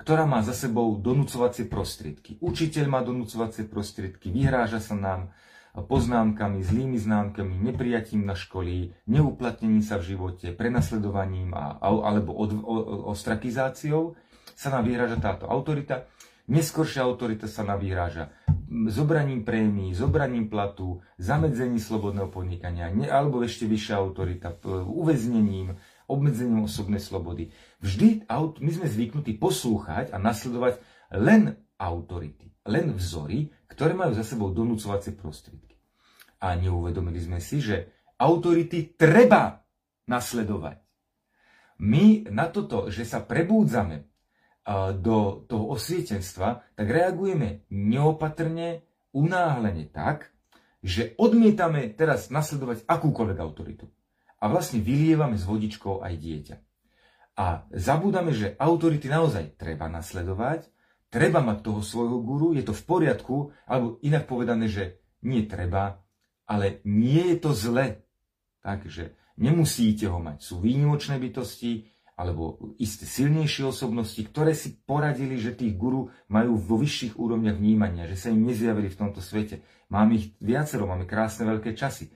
[0.00, 2.40] ktorá má za sebou donúcovacie prostriedky.
[2.40, 5.34] Učiteľ má donúcovacie prostriedky, vyhráža sa nám,
[5.74, 12.74] poznámkami, zlými známkami, neprijatím na školy, neuplatnením sa v živote, prenasledovaním a, alebo od, o,
[13.10, 14.14] ostrakizáciou
[14.54, 16.06] sa nám vyhráža táto autorita.
[16.46, 18.30] Neskoršia autorita sa nám vyhráža
[18.90, 24.58] zobraním prémií, zobraním platu, zamedzením slobodného podnikania, ne, alebo ešte vyššia autorita,
[24.90, 25.78] uväznením,
[26.10, 27.54] obmedzením osobnej slobody.
[27.80, 28.26] Vždy
[28.60, 30.82] my sme zvyknutí poslúchať a nasledovať
[31.14, 35.78] len autority, len vzory, ktoré majú za sebou donúcovacie prostriedky.
[36.42, 39.64] A neuvedomili sme si, že autority treba
[40.10, 40.82] nasledovať.
[41.80, 44.13] My na toto, že sa prebúdzame
[44.98, 48.80] do toho osvietenstva, tak reagujeme neopatrne,
[49.12, 50.32] unáhlene tak,
[50.84, 53.88] že odmietame teraz nasledovať akúkoľvek autoritu.
[54.40, 56.56] A vlastne vylievame s vodičkou aj dieťa.
[57.40, 60.68] A zabúdame, že autority naozaj treba nasledovať,
[61.08, 66.04] treba mať toho svojho guru, je to v poriadku, alebo inak povedané, že nie treba,
[66.44, 68.04] ale nie je to zle.
[68.60, 70.44] Takže nemusíte ho mať.
[70.44, 76.78] Sú výnimočné bytosti, alebo isté silnejšie osobnosti, ktoré si poradili, že tých guru majú vo
[76.78, 79.66] vyšších úrovniach vnímania, že sa im nezjavili v tomto svete.
[79.90, 82.12] Máme ich viacero, máme krásne veľké časy, e,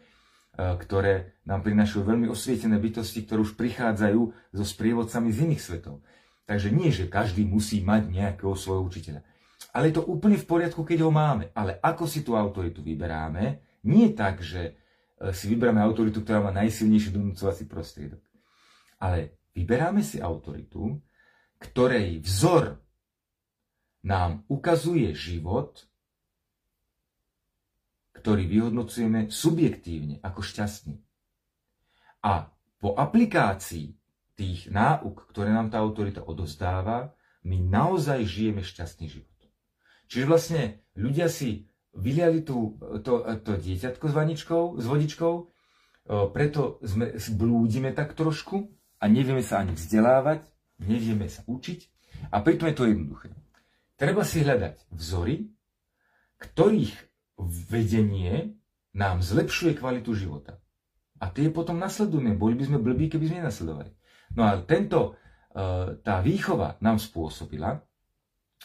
[0.54, 4.20] ktoré nám prinašajú veľmi osvietené bytosti, ktoré už prichádzajú
[4.54, 6.06] so sprievodcami z iných svetov.
[6.46, 9.26] Takže nie, že každý musí mať nejakého svojho učiteľa.
[9.74, 11.50] Ale je to úplne v poriadku, keď ho máme.
[11.58, 14.78] Ale ako si tú autoritu vyberáme, nie tak, že
[15.18, 18.22] e, si vyberáme autoritu, ktorá má najsilnejší donúcovací prostriedok.
[19.02, 21.02] Ale vyberáme si autoritu,
[21.58, 22.78] ktorej vzor
[24.06, 25.82] nám ukazuje život,
[28.14, 31.02] ktorý vyhodnocujeme subjektívne ako šťastný.
[32.22, 33.98] A po aplikácii
[34.38, 37.10] tých náuk, ktoré nám tá autorita odozdáva,
[37.42, 39.38] my naozaj žijeme šťastný život.
[40.06, 40.62] Čiže vlastne
[40.94, 41.66] ľudia si
[41.98, 45.34] vyliali tú, to, to dieťatko s vaničkou, s vodičkou,
[46.30, 50.42] preto sme blúdime tak trošku a nevieme sa ani vzdelávať,
[50.82, 51.80] nevieme sa učiť
[52.34, 53.28] a pritom je to jednoduché.
[53.98, 55.50] Treba si hľadať vzory,
[56.38, 56.94] ktorých
[57.70, 58.54] vedenie
[58.94, 60.58] nám zlepšuje kvalitu života.
[61.18, 62.38] A tie potom nasledujeme.
[62.38, 63.90] Boli by sme blbí, keby sme nenasledovali.
[64.38, 65.18] No a tento,
[65.50, 67.82] e, tá výchova nám spôsobila,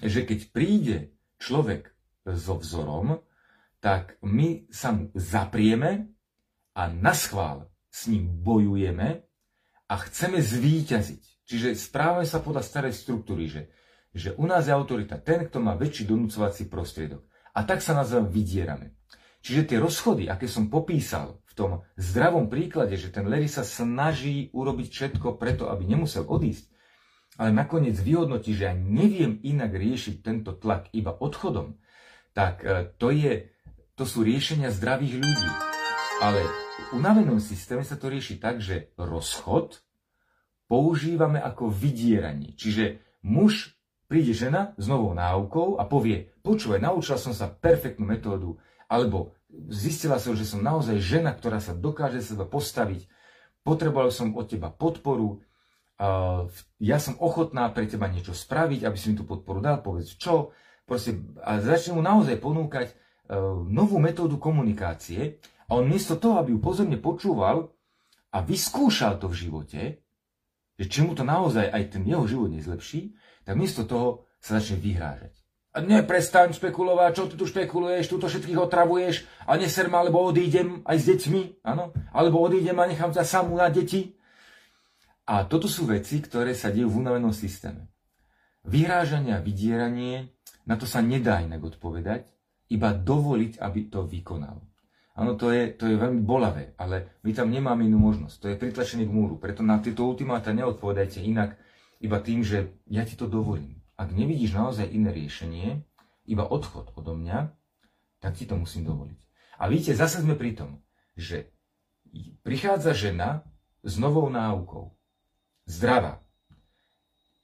[0.01, 0.97] že keď príde
[1.41, 1.89] človek
[2.25, 3.21] so vzorom,
[3.81, 6.13] tak my sa mu zaprieme
[6.77, 9.25] a na schvál s ním bojujeme
[9.87, 11.23] a chceme zvíťaziť.
[11.43, 13.61] Čiže správame sa podľa starej štruktúry, že,
[14.15, 17.27] že u nás je autorita ten, kto má väčší donúcovací prostriedok.
[17.53, 18.95] A tak sa navzájom vydierame.
[19.43, 24.49] Čiže tie rozchody, aké som popísal v tom zdravom príklade, že ten Larry sa snaží
[24.55, 26.71] urobiť všetko preto, aby nemusel odísť,
[27.37, 31.75] ale nakoniec vyhodnotí, že ja neviem inak riešiť tento tlak iba odchodom,
[32.31, 33.51] tak e, to, je,
[33.99, 35.49] to sú riešenia zdravých ľudí.
[36.21, 39.79] Ale unavenom systéme sa to rieši tak, že rozchod
[40.67, 42.57] používame ako vydieranie.
[42.57, 43.77] Čiže muž
[44.09, 48.59] príde žena s novou náukou a povie, počúvaj, naučila som sa perfektnú metódu,
[48.91, 49.37] alebo
[49.69, 53.05] zistila som, že som naozaj žena, ktorá sa dokáže seba postaviť,
[53.63, 55.39] potreboval som od teba podporu,
[56.81, 60.51] ja som ochotná pre teba niečo spraviť, aby si mi tú podporu dal, povedz čo,
[60.83, 62.95] proste, a začne mu naozaj ponúkať e,
[63.71, 65.39] novú metódu komunikácie
[65.73, 67.73] a on miesto toho, aby ju pozorne počúval
[68.29, 69.81] a vyskúšal to v živote,
[70.77, 74.77] že či mu to naozaj aj ten jeho život nezlepší, tak miesto toho sa začne
[74.77, 75.33] vyhrážať.
[75.73, 80.21] A neprestaň špekulovať, čo ty tu špekuluješ, tu to všetkých otravuješ a neser ma, alebo
[80.21, 81.89] odídem aj s deťmi, áno?
[82.13, 84.13] Alebo odídem a nechám ťa samú na deti.
[85.25, 87.89] A toto sú veci, ktoré sa dejú v unavenom systéme.
[88.61, 90.37] Vyhrážanie a vydieranie,
[90.69, 92.29] na to sa nedá inak odpovedať,
[92.69, 94.61] iba dovoliť, aby to vykonal.
[95.13, 98.35] Áno, to je, to je veľmi bolavé, ale my tam nemáme inú možnosť.
[98.41, 99.37] To je pritlačený k múru.
[99.37, 101.53] Preto na tieto ultimáta neodpovedajte inak,
[102.01, 105.85] iba tým, že ja ti to dovolím ak nevidíš naozaj iné riešenie,
[106.25, 107.55] iba odchod odo mňa,
[108.19, 109.19] tak ti to musím dovoliť.
[109.61, 110.83] A vidíte, zase sme pri tom,
[111.15, 111.53] že
[112.41, 113.47] prichádza žena
[113.85, 114.91] s novou náukou.
[115.63, 116.19] zdravá.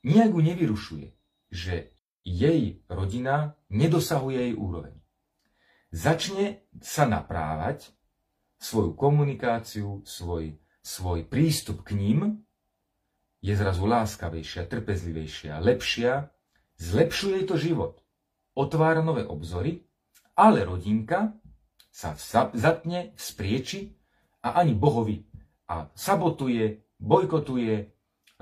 [0.03, 1.07] Nijak ju nevyrušuje,
[1.51, 1.95] že
[2.27, 4.98] jej rodina nedosahuje jej úroveň.
[5.89, 7.89] Začne sa naprávať
[8.61, 10.53] svoju komunikáciu, svoj,
[10.85, 12.45] svoj prístup k ním,
[13.39, 16.29] je zrazu láskavejšia, trpezlivejšia, lepšia,
[16.77, 18.03] zlepšuje to život,
[18.53, 19.87] otvára nové obzory,
[20.35, 21.33] ale rodinka
[21.89, 22.13] sa
[22.53, 23.95] zatne, sprieči
[24.43, 25.25] a ani bohovi
[25.71, 27.75] a sabotuje, bojkotuje,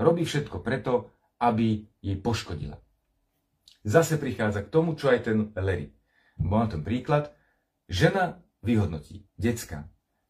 [0.01, 2.81] robí všetko preto, aby jej poškodila.
[3.87, 5.93] Zase prichádza k tomu, čo aj ten Larry.
[6.35, 7.36] Bol ten príklad.
[7.87, 9.23] Žena vyhodnotí.
[9.39, 9.87] Decka,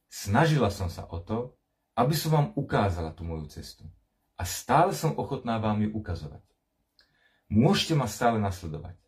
[0.10, 1.58] snažila som sa o to,
[1.98, 3.90] aby som vám ukázala tú moju cestu.
[4.38, 6.46] A stále som ochotná vám ju ukazovať.
[7.50, 9.02] Môžete ma stále nasledovať.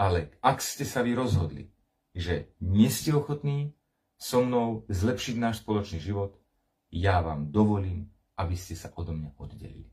[0.00, 1.68] Ale ak ste sa vy rozhodli,
[2.16, 3.76] že nie ste ochotní
[4.16, 6.40] so mnou zlepšiť náš spoločný život,
[6.88, 8.08] ja vám dovolím,
[8.40, 9.92] aby ste sa odo mňa oddelili.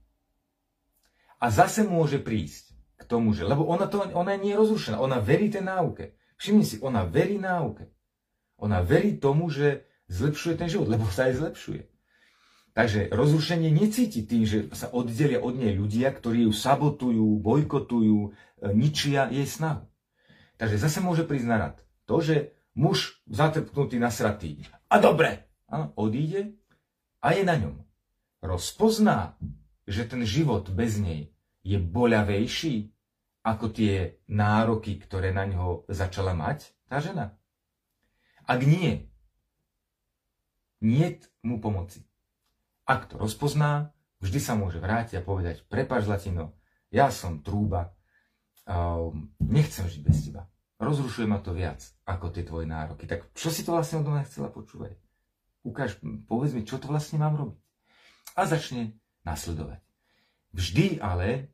[1.43, 5.19] A zase môže prísť k tomu, že, lebo ona, to, ona nie je rozrušená, ona
[5.19, 6.15] verí tej náuke.
[6.39, 7.91] Všimni si, ona verí náuke.
[8.57, 11.81] Ona verí tomu, že zlepšuje ten život, lebo sa aj zlepšuje.
[12.77, 18.29] Takže rozrušenie necíti tým, že sa oddelia od nej ľudia, ktorí ju sabotujú, bojkotujú, e,
[18.77, 19.81] ničia jej snahu.
[20.61, 21.73] Takže zase môže prísť na
[22.05, 26.53] to, že muž zatrpnutý, nasratý a dobre, áno, odíde
[27.21, 27.81] a je na ňom.
[28.45, 29.33] Rozpozná,
[29.89, 31.33] že ten život bez nej
[31.65, 32.93] je boľavejší
[33.41, 37.33] ako tie nároky, ktoré na ňo začala mať tá žena.
[38.47, 39.11] Ak nie,
[40.79, 42.07] nie mu pomoci.
[42.87, 43.91] Ak to rozpozná,
[44.23, 46.55] vždy sa môže vrátiť a povedať, prepáč Latino,
[46.87, 47.91] ja som trúba,
[48.63, 50.47] um, nechcem žiť bez teba.
[50.79, 53.03] Rozrušuje ma to viac ako tie tvoje nároky.
[53.03, 54.95] Tak čo si to vlastne od mňa chcela počúvať?
[55.67, 55.99] Ukáž,
[56.31, 57.59] povedz mi, čo to vlastne mám robiť.
[58.39, 58.95] A začne
[59.27, 59.83] nasledovať.
[60.55, 61.51] Vždy ale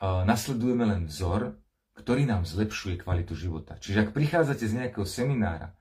[0.00, 1.60] uh, nasledujeme len vzor,
[2.00, 3.76] ktorý nám zlepšuje kvalitu života.
[3.76, 5.76] Čiže ak prichádzate z nejakého seminára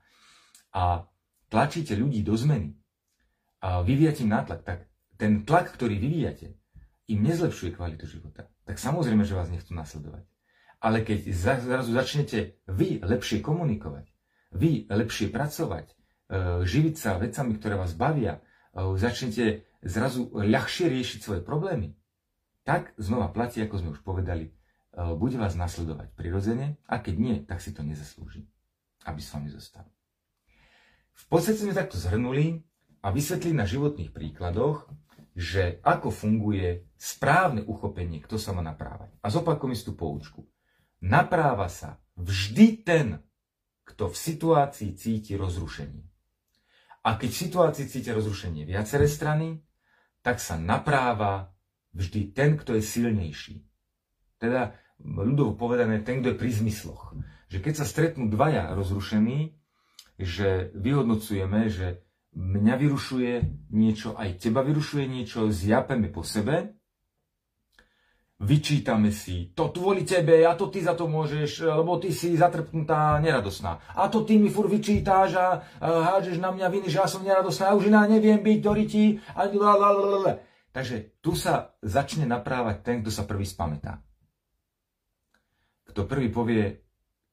[0.73, 1.05] a
[1.49, 2.79] tlačíte ľudí do zmeny,
[3.59, 4.79] a vyvíjate im nátlak, tak
[5.19, 6.55] ten tlak, ktorý vyvíjate,
[7.11, 10.23] im nezlepšuje kvalitu života, tak samozrejme, že vás nechcú nasledovať.
[10.79, 14.07] Ale keď zrazu začnete vy lepšie komunikovať,
[14.55, 15.93] vy lepšie pracovať, e,
[16.63, 21.99] živiť sa vecami, ktoré vás bavia, e, začnete zrazu ľahšie riešiť svoje problémy,
[22.63, 24.51] tak znova platí, ako sme už povedali, e,
[25.19, 28.47] bude vás nasledovať prirodzene a keď nie, tak si to nezaslúži,
[29.03, 29.83] aby s vami zostal.
[31.19, 32.63] V podstate sme takto zhrnuli
[33.03, 34.87] a vysvetlili na životných príkladoch,
[35.35, 39.15] že ako funguje správne uchopenie, kto sa má naprávať.
[39.23, 40.43] A zopakujem si tú poučku.
[40.99, 43.23] Napráva sa vždy ten,
[43.87, 46.03] kto v situácii cíti rozrušenie.
[47.07, 49.63] A keď v situácii cíti rozrušenie viaceré strany,
[50.19, 51.55] tak sa napráva
[51.95, 53.63] vždy ten, kto je silnejší.
[54.35, 57.15] Teda ľudovo povedané, ten, kto je pri zmysloch.
[57.47, 59.55] Že keď sa stretnú dvaja rozrušení,
[60.19, 62.03] že vyhodnocujeme, že
[62.35, 63.31] mňa vyrušuje
[63.71, 66.75] niečo, aj teba vyrušuje niečo, zjapeme po sebe,
[68.39, 73.19] vyčítame si, to kvôli tebe, a to ty za to môžeš, lebo ty si zatrpnutá,
[73.19, 73.83] neradosná.
[73.95, 77.71] A to ty mi fur vyčítáš a, hádžeš na mňa viny, že ja som neradosná,
[77.71, 80.39] ja už iná neviem byť do ryti, a lalalala.
[80.71, 83.99] Takže tu sa začne naprávať ten, kto sa prvý spamätá.
[85.91, 86.79] Kto prvý povie,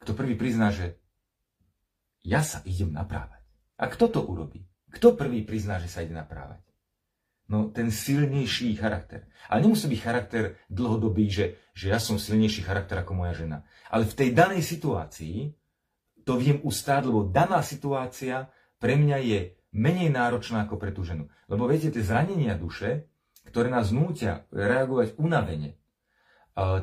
[0.03, 1.06] kto prvý prizná, že
[2.27, 3.39] ja sa idem naprávať.
[3.79, 4.67] A kto to urobí?
[4.91, 6.67] Kto prvý prizná, že sa ide naprávať?
[7.47, 9.31] No ten silnejší charakter.
[9.47, 13.62] Ale nemusí byť charakter dlhodobý, že, že ja som silnejší charakter ako moja žena.
[13.87, 15.55] Ale v tej danej situácii
[16.27, 18.51] to viem ustáť, lebo daná situácia
[18.83, 19.39] pre mňa je
[19.70, 21.31] menej náročná ako pre tú ženu.
[21.47, 23.07] Lebo viete, tie zranenia duše,
[23.47, 25.79] ktoré nás nútia reagovať unavene,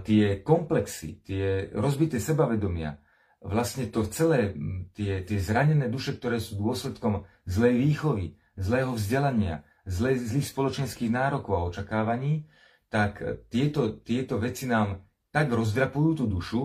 [0.08, 3.04] tie komplexy, tie rozbité sebavedomia,
[3.44, 4.56] vlastne to celé,
[4.96, 8.26] tie, tie zranené duše, ktoré sú dôsledkom zlej výchovy,
[8.56, 12.48] zlého vzdelania, zlej, zlých spoločenských nárokov a očakávaní,
[12.88, 13.20] tak
[13.52, 15.04] tieto, tieto veci nám
[15.36, 16.62] tak rozdrapujú tú dušu,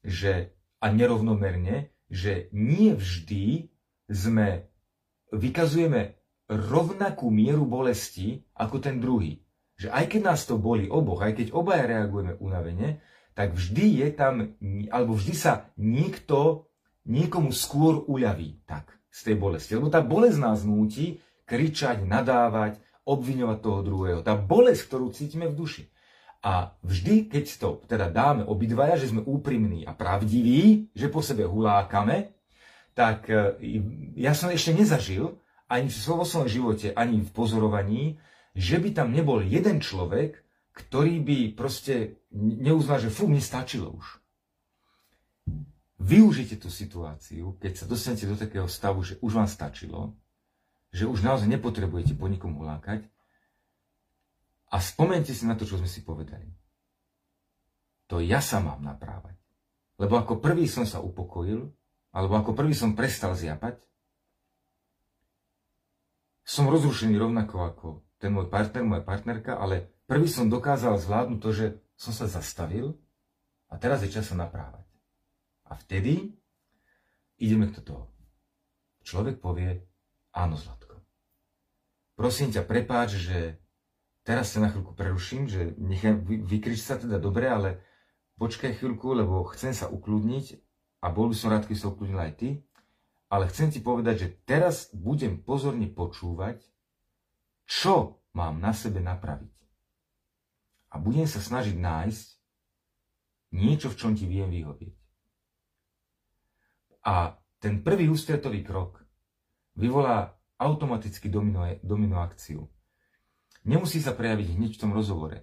[0.00, 3.68] že, a nerovnomerne, že nie vždy
[4.06, 4.68] sme,
[5.32, 6.14] vykazujeme
[6.48, 9.40] rovnakú mieru bolesti ako ten druhý.
[9.74, 13.02] Že aj keď nás to boli oboch, aj keď obaja reagujeme unavene,
[13.34, 14.34] tak vždy je tam,
[14.88, 16.70] alebo vždy sa niekto,
[17.04, 19.76] niekomu skôr uľaví tak z tej bolesti.
[19.76, 24.20] Lebo tá bolesť nás núti kričať, nadávať, obviňovať toho druhého.
[24.24, 25.84] Tá bolesť, ktorú cítime v duši.
[26.44, 31.48] A vždy, keď to teda dáme obidvaja, že sme úprimní a pravdiví, že po sebe
[31.48, 32.36] hulákame,
[32.92, 33.56] tak e,
[34.20, 35.40] ja som ešte nezažil
[35.72, 38.20] ani v svojom živote, ani v pozorovaní,
[38.52, 40.43] že by tam nebol jeden človek,
[40.74, 44.06] ktorý by proste neuznal, že fú, mne stačilo už.
[46.02, 50.18] Využite tú situáciu, keď sa dostanete do takého stavu, že už vám stačilo,
[50.90, 53.06] že už naozaj nepotrebujete po nikom ulákať
[54.74, 56.50] a spomente si na to, čo sme si povedali.
[58.10, 59.38] To ja sa mám naprávať.
[59.94, 61.70] Lebo ako prvý som sa upokojil,
[62.10, 63.78] alebo ako prvý som prestal zjapať,
[66.44, 67.86] som rozrušený rovnako ako
[68.18, 72.96] ten môj partner, moja partnerka, ale prvý som dokázal zvládnuť to, že som sa zastavil
[73.70, 74.84] a teraz je čas sa naprávať.
[75.68, 76.34] A vtedy
[77.40, 78.10] ideme k toho.
[79.04, 79.84] Človek povie,
[80.32, 81.00] áno, Zlatko.
[82.14, 83.60] Prosím ťa, prepáč, že
[84.24, 87.84] teraz sa na chvíľku preruším, že nechám, vykrič sa teda dobre, ale
[88.40, 90.56] počkaj chvíľku, lebo chcem sa ukludniť
[91.04, 92.48] a bol by som rád, keď sa ukludnil aj ty,
[93.28, 96.62] ale chcem ti povedať, že teraz budem pozorne počúvať,
[97.66, 99.53] čo mám na sebe napraviť.
[100.94, 102.26] A budem sa snažiť nájsť
[103.58, 104.94] niečo, v čom ti viem vyhovieť.
[107.04, 109.02] A ten prvý ústretový krok
[109.74, 112.70] vyvolá automaticky domino, domino akciu.
[113.66, 115.42] Nemusí sa prejaviť hneď v tom rozhovore.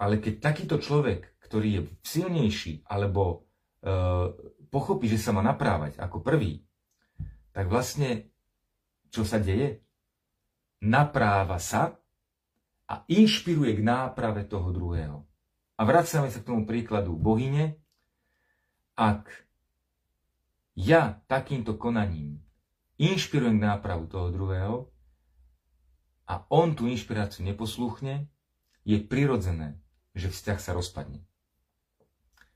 [0.00, 3.36] Ale keď takýto človek, ktorý je silnejší alebo e,
[4.68, 6.62] pochopí, že sa má naprávať ako prvý,
[7.52, 8.30] tak vlastne
[9.08, 9.80] čo sa deje?
[10.84, 11.96] Napráva sa
[12.86, 15.26] a inšpiruje k náprave toho druhého.
[15.76, 17.76] A vracame sa k tomu príkladu bohyne.
[18.96, 19.28] Ak
[20.72, 22.40] ja takýmto konaním
[22.96, 24.88] inšpirujem k nápravu toho druhého
[26.24, 28.28] a on tú inšpiráciu neposluchne,
[28.86, 29.76] je prirodzené,
[30.14, 31.26] že vzťah sa rozpadne.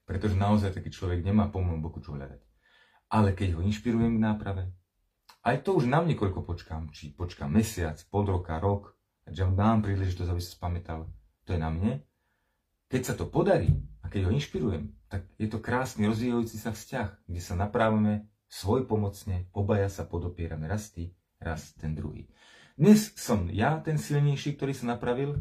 [0.06, 2.40] Pretože naozaj taký človek nemá po môjom boku čo hľadať.
[3.10, 4.64] Ale keď ho inšpirujem k náprave,
[5.42, 8.94] aj to už na niekoľko počkám, či počkám mesiac, pol roka, rok,
[9.30, 11.00] že mu dám príležitosť, aby sa spamätal.
[11.46, 12.02] To je na mne.
[12.90, 13.70] Keď sa to podarí
[14.02, 18.86] a keď ho inšpirujem, tak je to krásny rozvíjajúci sa vzťah, kde sa napravíme svoj
[18.90, 22.26] pomocne, obaja sa podopierame raz ty, raz ten druhý.
[22.74, 25.38] Dnes som ja ten silnejší, ktorý sa napravil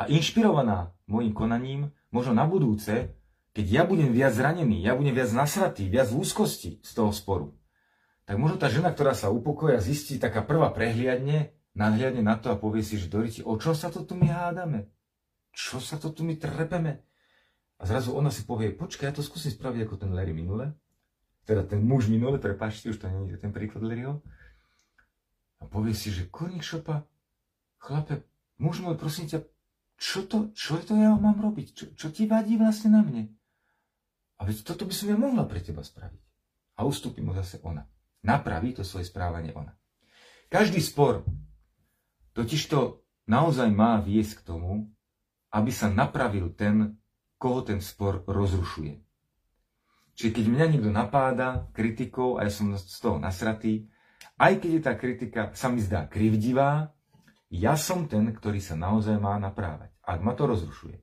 [0.00, 3.12] a inšpirovaná môjim konaním, možno na budúce,
[3.52, 7.52] keď ja budem viac zranený, ja budem viac nasratý, viac v úzkosti z toho sporu,
[8.24, 12.58] tak možno tá žena, ktorá sa upokoja, zistí taká prvá prehliadne, nadhliadne na to a
[12.58, 14.90] povie si, že Doriti, o čo sa to tu my hádame?
[15.50, 17.02] Čo sa to tu my trepeme?
[17.80, 20.76] A zrazu ona si povie, počkaj, ja to skúsim spraviť ako ten Larry minule.
[21.48, 24.20] Teda ten muž minule, prepáčte, už to nie je ten príklad Larryho.
[25.60, 27.08] A povie si, že korník šopa,
[27.80, 28.24] chlape,
[28.60, 29.44] muž môj, prosím ťa,
[30.00, 31.66] čo to, čo to ja mám robiť?
[31.72, 33.28] Čo, čo ti vadí vlastne na mne?
[34.40, 36.20] A veď toto by som ja mohla pre teba spraviť.
[36.80, 37.84] A ustúpi mu zase ona
[38.22, 39.72] napraví to svoje správanie ona.
[40.48, 41.24] Každý spor
[42.40, 44.88] totiž to naozaj má viesť k tomu,
[45.52, 46.96] aby sa napravil ten,
[47.36, 48.96] koho ten spor rozrušuje.
[50.16, 53.92] Čiže keď mňa niekto napáda kritikou a ja som z toho nasratý,
[54.40, 56.96] aj keď je tá kritika sa mi zdá krivdivá,
[57.52, 59.92] ja som ten, ktorý sa naozaj má naprávať.
[60.00, 60.96] Ak ma to rozrušuje.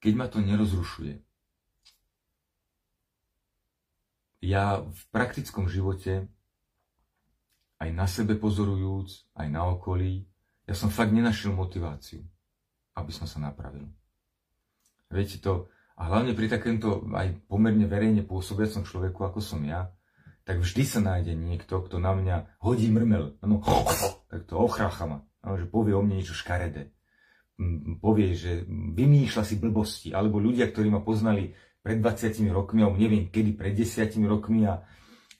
[0.00, 1.24] Keď ma to nerozrušuje,
[4.44, 6.28] ja v praktickom živote,
[7.84, 10.24] aj na sebe pozorujúc, aj na okolí,
[10.64, 12.24] ja som fakt nenašiel motiváciu,
[12.96, 13.84] aby som sa napravil.
[15.12, 15.68] Viete to,
[16.00, 19.92] a hlavne pri takémto aj pomerne verejne pôsobiacom človeku, ako som ja,
[20.48, 23.60] tak vždy sa nájde niekto, kto na mňa hodí mrmel, no,
[24.32, 26.88] tak to ochrácha ma, no, že povie o mne niečo škaredé.
[28.02, 31.54] Povie, že vymýšľa si blbosti, alebo ľudia, ktorí ma poznali
[31.84, 34.82] pred 20 rokmi, alebo neviem kedy, pred 10 rokmi a,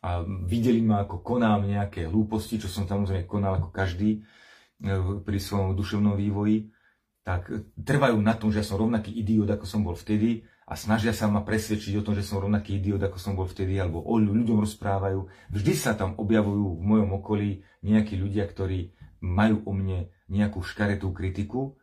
[0.04, 4.90] a videli ma, ako konám nejaké hlúposti, čo som samozrejme konal ako každý e,
[5.24, 6.68] pri svojom duševnom vývoji,
[7.24, 11.16] tak trvajú na tom, že ja som rovnaký idiot, ako som bol vtedy a snažia
[11.16, 14.20] sa ma presvedčiť o tom, že som rovnaký idiot, ako som bol vtedy, alebo o
[14.20, 15.24] ľuďom rozprávajú.
[15.48, 18.92] Vždy sa tam objavujú v mojom okolí nejakí ľudia, ktorí
[19.24, 21.80] majú o mne nejakú škaretú kritiku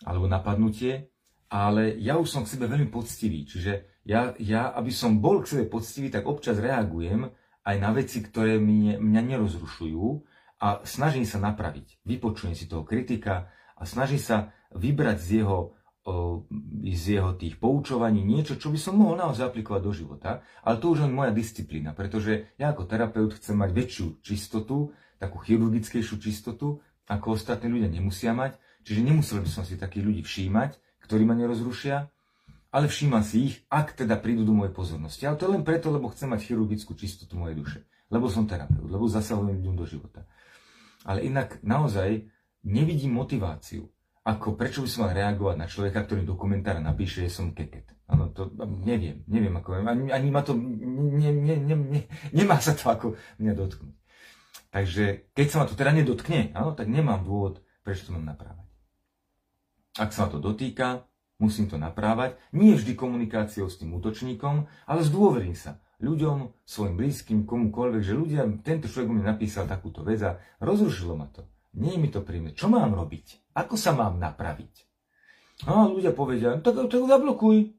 [0.00, 1.12] alebo napadnutie,
[1.52, 5.56] ale ja už som k sebe veľmi poctivý, čiže ja, ja, aby som bol k
[5.56, 7.28] sebe poctivý, tak občas reagujem
[7.70, 10.06] aj na veci, ktoré mňa, mňa nerozrušujú
[10.60, 12.02] a snažím sa napraviť.
[12.02, 13.48] Vypočujem si toho kritika
[13.78, 15.58] a snažím sa vybrať z jeho,
[16.84, 20.30] z jeho tých poučovaní niečo, čo by som mohol naozaj aplikovať do života.
[20.66, 25.40] Ale to už len moja disciplína, pretože ja ako terapeut chcem mať väčšiu čistotu, takú
[25.40, 28.58] chirurgickejšiu čistotu, ako ostatní ľudia nemusia mať.
[28.84, 32.08] Čiže nemusel by som si takých ľudí všímať, ktorí ma nerozrušia,
[32.70, 35.26] ale všímam si ich, ak teda prídu do mojej pozornosti.
[35.26, 37.78] Ale to je len preto, lebo chcem mať chirurgickú čistotu mojej duše.
[38.10, 40.26] Lebo som terapeut, lebo zasahujem ľuďom do života.
[41.02, 42.26] Ale inak naozaj
[42.66, 43.90] nevidím motiváciu.
[44.22, 47.90] Ako prečo by som mal reagovať na človeka, ktorý dokumentár napíše, že som keket.
[48.10, 48.50] Áno, to
[48.82, 52.00] neviem, neviem ako, ani, ani ma to, ne, ne, ne, ne,
[52.34, 53.06] nemá sa to ako
[53.38, 53.96] mňa dotknúť.
[54.70, 58.66] Takže keď sa ma to teda nedotkne, áno, tak nemám dôvod, prečo to mám naprávať.
[59.98, 61.09] Ak sa ma to dotýka,
[61.40, 62.36] musím to naprávať.
[62.52, 68.42] Nie vždy komunikáciou s tým útočníkom, ale zdôverím sa ľuďom, svojim blízkym, komukoľvek, že ľudia,
[68.64, 71.44] tento človek mi napísal takúto vec a rozrušilo ma to.
[71.76, 72.56] Nie je mi to príjemné.
[72.56, 73.54] Čo mám robiť?
[73.54, 74.88] Ako sa mám napraviť?
[75.68, 77.76] A ľudia povedia, tak, tak zablokuj.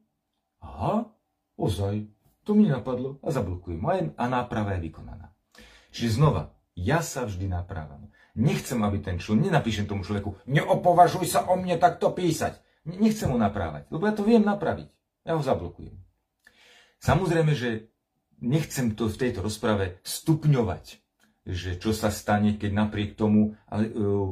[0.62, 1.10] Aha,
[1.58, 2.06] ozaj,
[2.46, 3.82] to mi napadlo a zablokujem.
[4.14, 5.34] A náprava je vykonaná.
[5.90, 8.08] Čiže znova, ja sa vždy napravam.
[8.32, 12.56] Nechcem, aby ten človek, nenapíšem tomu človeku, neopovažuj sa o mne takto písať.
[12.82, 14.90] Nechcem ho naprávať, lebo ja to viem napraviť.
[15.22, 15.94] Ja ho zablokujem.
[16.98, 17.90] Samozrejme, že
[18.42, 20.98] nechcem to v tejto rozprave stupňovať,
[21.42, 23.82] že čo sa stane, keď napriek tomu uh,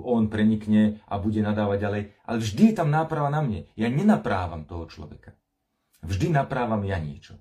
[0.06, 2.02] on prenikne a bude nadávať ďalej.
[2.26, 3.66] Ale vždy je tam náprava na mne.
[3.74, 5.34] Ja nenaprávam toho človeka.
[6.06, 7.38] Vždy naprávam ja niečo.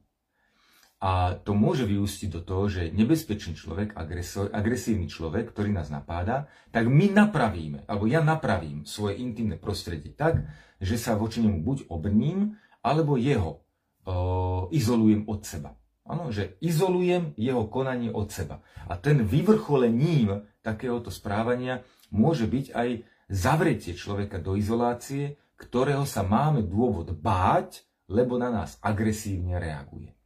[1.00, 6.52] A to môže vyústiť do toho, že nebezpečný človek, agresor, agresívny človek, ktorý nás napáda,
[6.76, 10.44] tak my napravíme, alebo ja napravím svoje intimné prostredie tak,
[10.84, 13.64] že sa voči nemu buď obrním, alebo jeho
[14.04, 15.80] o, izolujem od seba.
[16.04, 18.60] Ano, že izolujem jeho konanie od seba.
[18.92, 21.80] A ten vyvrcholením takéhoto správania
[22.12, 22.90] môže byť aj
[23.32, 30.19] zavretie človeka do izolácie, ktorého sa máme dôvod báť, lebo na nás agresívne reaguje.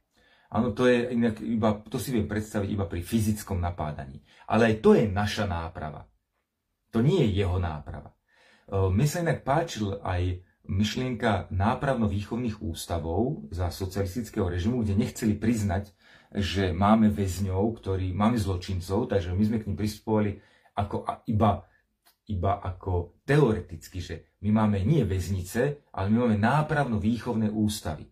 [0.54, 4.22] Áno, to je inak iba, to si viem predstaviť iba pri fyzickom napádaní.
[4.46, 6.06] Ale aj to je naša náprava.
[6.94, 8.14] To nie je jeho náprava.
[8.14, 8.16] E,
[8.70, 15.90] mne sa inak páčil aj myšlienka nápravno-výchovných ústavov za socialistického režimu, kde nechceli priznať,
[16.30, 20.38] že máme väzňov, ktorí, máme zločincov, takže my sme k ním pristupovali
[20.78, 21.02] ako
[21.34, 21.66] iba,
[22.30, 28.06] iba ako teoreticky, že my máme nie väznice, ale my máme nápravno-výchovné ústavy.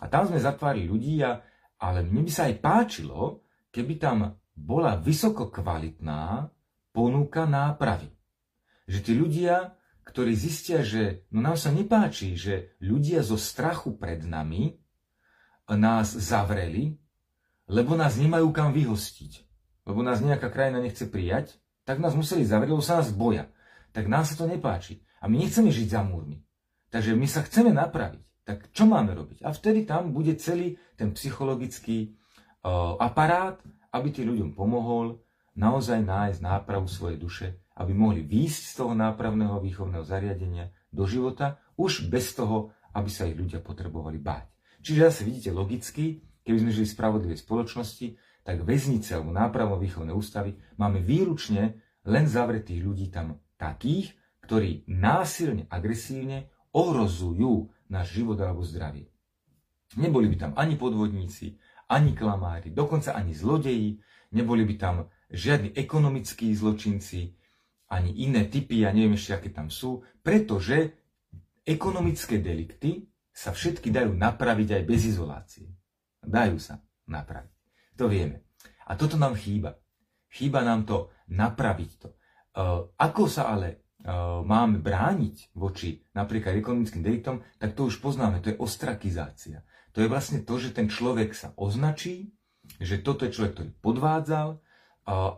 [0.00, 1.40] A tam sme zatvárali ľudí a
[1.76, 6.48] ale mne by sa aj páčilo, keby tam bola vysoko kvalitná
[6.96, 8.08] ponuka nápravy.
[8.88, 9.76] Že tí ľudia,
[10.08, 14.80] ktorí zistia, že no nám sa nepáči, že ľudia zo strachu pred nami
[15.68, 16.96] nás zavreli,
[17.66, 19.32] lebo nás nemajú kam vyhostiť,
[19.84, 23.50] lebo nás nejaká krajina nechce prijať, tak nás museli zavrieť, lebo sa nás boja.
[23.90, 25.02] Tak nám sa to nepáči.
[25.18, 26.42] A my nechceme žiť za múrmi.
[26.90, 28.26] Takže my sa chceme napraviť.
[28.46, 29.42] Tak čo máme robiť?
[29.42, 32.14] A vtedy tam bude celý ten psychologický
[32.62, 33.58] uh, aparát,
[33.90, 35.18] aby tým ľuďom pomohol
[35.58, 41.58] naozaj nájsť nápravu svojej duše, aby mohli výjsť z toho nápravného výchovného zariadenia do života,
[41.74, 44.46] už bez toho, aby sa ich ľudia potrebovali báť.
[44.78, 48.06] Čiže zase vidíte logicky, keby sme žili v spravodlivej spoločnosti,
[48.46, 54.14] tak väznice alebo nápravno výchovné ústavy máme výručne len zavretých ľudí tam takých,
[54.46, 59.08] ktorí násilne, agresívne ohrozujú náš život alebo zdravie.
[59.96, 61.54] Neboli by tam ani podvodníci,
[61.86, 64.02] ani klamári, dokonca ani zlodeji,
[64.34, 64.96] neboli by tam
[65.30, 67.34] žiadni ekonomickí zločinci,
[67.86, 70.98] ani iné typy, ja neviem ešte, aké tam sú, pretože
[71.62, 75.70] ekonomické delikty sa všetky dajú napraviť aj bez izolácie.
[76.18, 77.54] Dajú sa napraviť.
[77.94, 78.50] To vieme.
[78.90, 79.78] A toto nám chýba.
[80.30, 82.08] Chýba nám to napraviť to.
[82.10, 82.16] E,
[82.98, 83.85] ako sa ale
[84.44, 89.64] máme brániť voči napríklad ekonomickým deliktom, tak to už poznáme, to je ostrakizácia.
[89.96, 92.36] To je vlastne to, že ten človek sa označí,
[92.76, 94.60] že toto je človek, ktorý podvádzal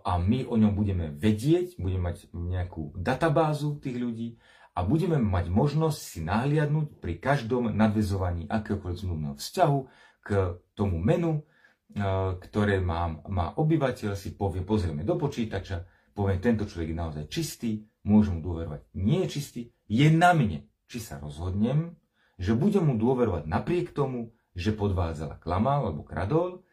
[0.03, 4.29] a my o ňom budeme vedieť, budeme mať nejakú databázu tých ľudí
[4.79, 9.79] a budeme mať možnosť si nahliadnúť pri každom nadvezovaní akéhokoľvek zmluvného vzťahu
[10.23, 10.29] k
[10.79, 15.83] tomu menu, eh, ktoré má, má obyvateľ, si povie, pozrieme do počítača,
[16.15, 18.89] povie, tento človek je naozaj čistý, môžem mu dôverovať.
[18.97, 22.01] Nie je čistý, je na mne, či sa rozhodnem,
[22.41, 26.65] že budem mu dôverovať napriek tomu, že podvádzala, klamal alebo kradol.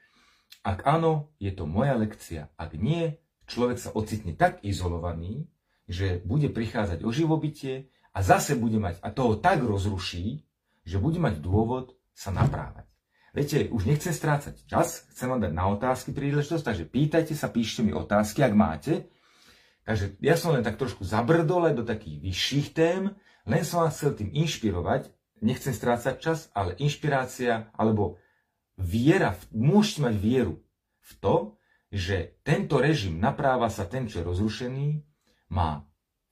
[0.64, 2.50] Ak áno, je to moja lekcia.
[2.56, 5.46] Ak nie, človek sa ocitne tak izolovaný,
[5.86, 10.48] že bude prichádzať o živobytie a zase bude mať, a toho tak rozruší,
[10.82, 12.88] že bude mať dôvod sa naprávať.
[13.36, 17.84] Viete, už nechcem strácať čas, chcem vám dať na otázky príležitosť, takže pýtajte sa, píšte
[17.84, 19.12] mi otázky, ak máte.
[19.86, 23.14] Takže ja som len tak trošku zabrdol do takých vyšších tém,
[23.46, 25.14] len som vás chcel tým inšpirovať,
[25.46, 28.18] nechcem strácať čas, ale inšpirácia alebo
[28.82, 30.66] viera, môžete mať vieru
[31.06, 31.36] v to,
[31.94, 34.88] že tento režim napráva sa ten, čo je rozrušený,
[35.54, 35.86] má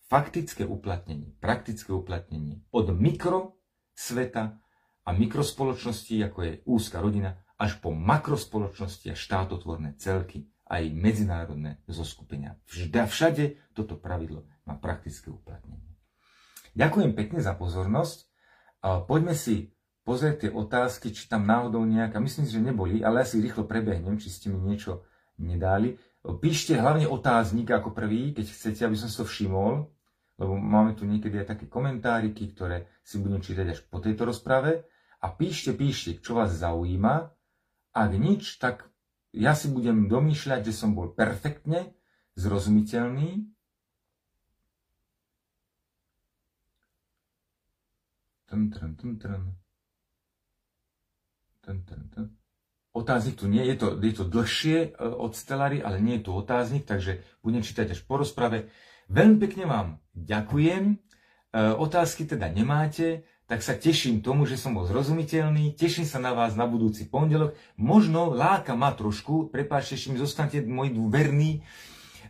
[0.10, 3.62] faktické uplatnenie, praktické uplatnenie od mikro
[3.94, 4.58] sveta
[5.06, 12.56] a mikrospoločnosti, ako je úzka rodina, až po makrospoločnosti a štátotvorné celky aj medzinárodné zoskupenia.
[12.72, 13.44] Vždy, všade
[13.76, 15.84] toto pravidlo má praktické uplatnenie.
[16.74, 18.26] Ďakujem pekne za pozornosť.
[18.82, 23.40] Poďme si pozrieť tie otázky, či tam náhodou nejaká, myslím že neboli, ale ja si
[23.40, 25.04] rýchlo prebehnem, či ste mi niečo
[25.40, 26.00] nedali.
[26.24, 29.92] Píšte hlavne otáznik ako prvý, keď chcete, aby som si to všimol,
[30.40, 34.88] lebo máme tu niekedy aj také komentáriky, ktoré si budem čítať až po tejto rozprave.
[35.24, 37.32] A píšte, píšte, čo vás zaujíma.
[37.94, 38.90] Ak nič, tak
[39.34, 41.98] ja si budem domýšľať, že som bol perfektne
[42.38, 43.50] zrozumiteľný.
[48.46, 49.44] Tun, tun, tun, tun.
[51.66, 52.28] Tun, tun, tun.
[52.94, 56.32] Otáznik tu nie je, to, je to dlhšie e, od Stellary, ale nie je tu
[56.38, 58.70] otáznik, takže budem čítať až po rozprave.
[59.10, 60.94] Veľmi pekne vám ďakujem.
[60.94, 60.96] E,
[61.74, 65.76] otázky teda nemáte, tak sa teším tomu, že som bol zrozumiteľný.
[65.76, 67.60] Teším sa na vás na budúci pondelok.
[67.76, 71.60] Možno láka ma trošku, prepáčte, ešte mi zostanete môj verný,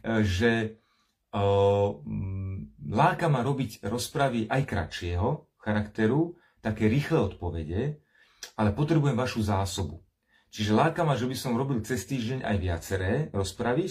[0.02, 0.82] e, že
[2.94, 7.98] láka ma robiť rozpravy aj kratšieho charakteru, také rýchle odpovede,
[8.54, 10.06] ale potrebujem vašu zásobu.
[10.54, 13.90] Čiže láka ma, že by som robil cez týždeň aj viaceré rozpravy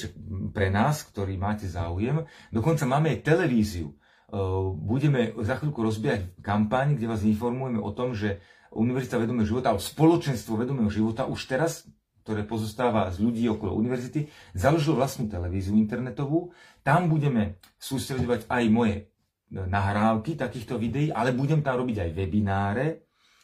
[0.55, 2.23] pre nás, ktorí máte záujem.
[2.55, 3.99] Dokonca máme aj televíziu.
[4.33, 4.37] E,
[4.73, 8.41] budeme za chvíľku rozbiehať kampaň, kde vás informujeme o tom, že
[8.73, 11.85] Univerzita vedomého života, alebo spoločenstvo vedomého života už teraz,
[12.25, 16.57] ktoré pozostáva z ľudí okolo univerzity, založilo vlastnú televíziu internetovú.
[16.81, 19.13] Tam budeme sústredovať aj moje
[19.53, 22.87] nahrávky takýchto videí, ale budem tam robiť aj webináre,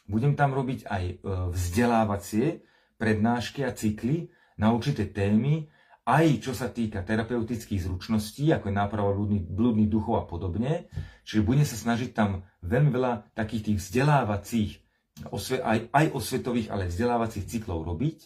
[0.09, 1.13] budem tam robiť aj e,
[1.53, 2.65] vzdelávacie
[2.97, 5.69] prednášky a cykly na určité témy,
[6.09, 10.89] aj čo sa týka terapeutických zručností, ako je náprava blúdnych, blúdnych duchov a podobne.
[11.21, 14.71] Čiže budem sa snažiť tam veľmi veľa takých tých vzdelávacích,
[15.61, 18.17] aj, aj osvetových, ale vzdelávacích cyklov robiť,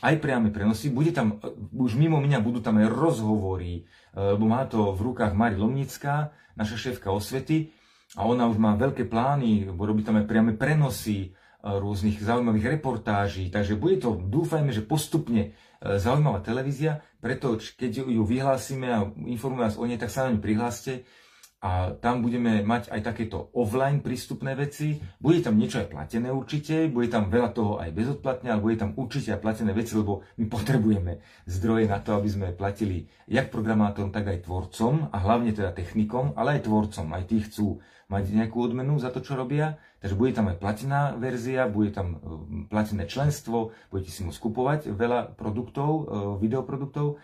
[0.00, 0.88] aj priame prenosy.
[0.88, 1.36] Bude tam,
[1.76, 3.84] už mimo mňa budú tam aj rozhovory,
[4.16, 7.76] lebo má to v rukách Mari Lomnická, naša šéfka osvety,
[8.16, 13.78] a ona už má veľké plány, robí tam aj priame prenosy, rôznych zaujímavých reportáží, takže
[13.78, 19.80] bude to, dúfajme, že postupne e, zaujímavá televízia, preto keď ju vyhlásime a informujeme vás
[19.80, 21.06] o nej, tak sa na ňu prihláste
[21.64, 25.00] a tam budeme mať aj takéto offline prístupné veci.
[25.16, 28.92] Bude tam niečo aj platené určite, bude tam veľa toho aj bezodplatne, ale bude tam
[28.92, 34.12] určite aj platené veci, lebo my potrebujeme zdroje na to, aby sme platili jak programátorom,
[34.12, 37.06] tak aj tvorcom a hlavne teda technikom, ale aj tvorcom.
[37.16, 39.80] Aj tí chcú mať nejakú odmenu za to, čo robia.
[39.98, 42.18] Takže bude tam aj platená verzia, bude tam e,
[42.70, 46.02] platené členstvo, budete si môcť kupovať veľa produktov, e,
[46.38, 47.18] videoproduktov,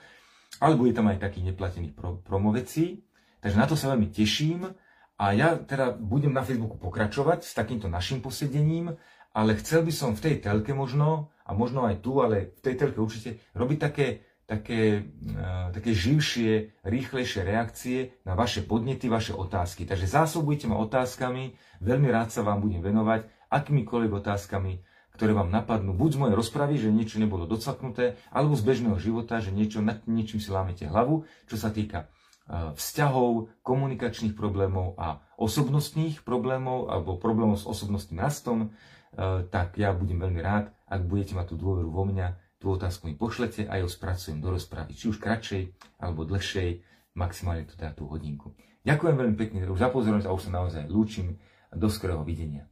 [0.59, 1.95] ale bude tam aj takých neplatených
[2.27, 3.07] promo vecí.
[3.43, 4.71] Takže na to sa veľmi teším
[5.19, 8.95] a ja teda budem na Facebooku pokračovať s takýmto našim posedením,
[9.35, 12.75] ale chcel by som v tej telke možno, a možno aj tu, ale v tej
[12.79, 14.07] telke určite, robiť také
[14.53, 19.89] také, eh, také živšie, rýchlejšie reakcie na vaše podnety, vaše otázky.
[19.89, 24.73] Takže zásobujte ma otázkami, veľmi rád sa vám budem venovať, akýmikoľvek otázkami,
[25.17, 29.41] ktoré vám napadnú, buď z mojej rozpravy, že niečo nebolo docaknuté, alebo z bežného života,
[29.41, 32.09] že niečo, nad niečím si lámete hlavu, čo sa týka
[32.51, 40.23] vzťahov, komunikačných problémov a osobnostných problémov, alebo problémov s osobnostným rastom, eh, tak ja budem
[40.23, 43.91] veľmi rád, ak budete mať tú dôveru vo mňa, tú otázku mi pošlete a ju
[43.91, 46.79] spracujem do rozpravy, či už kratšej alebo dlhšej,
[47.19, 48.55] maximálne to teda tú hodinku.
[48.87, 51.39] Ďakujem veľmi pekne za pozornosť a už sa naozaj lúčim.
[51.73, 52.72] Do skorého videnia.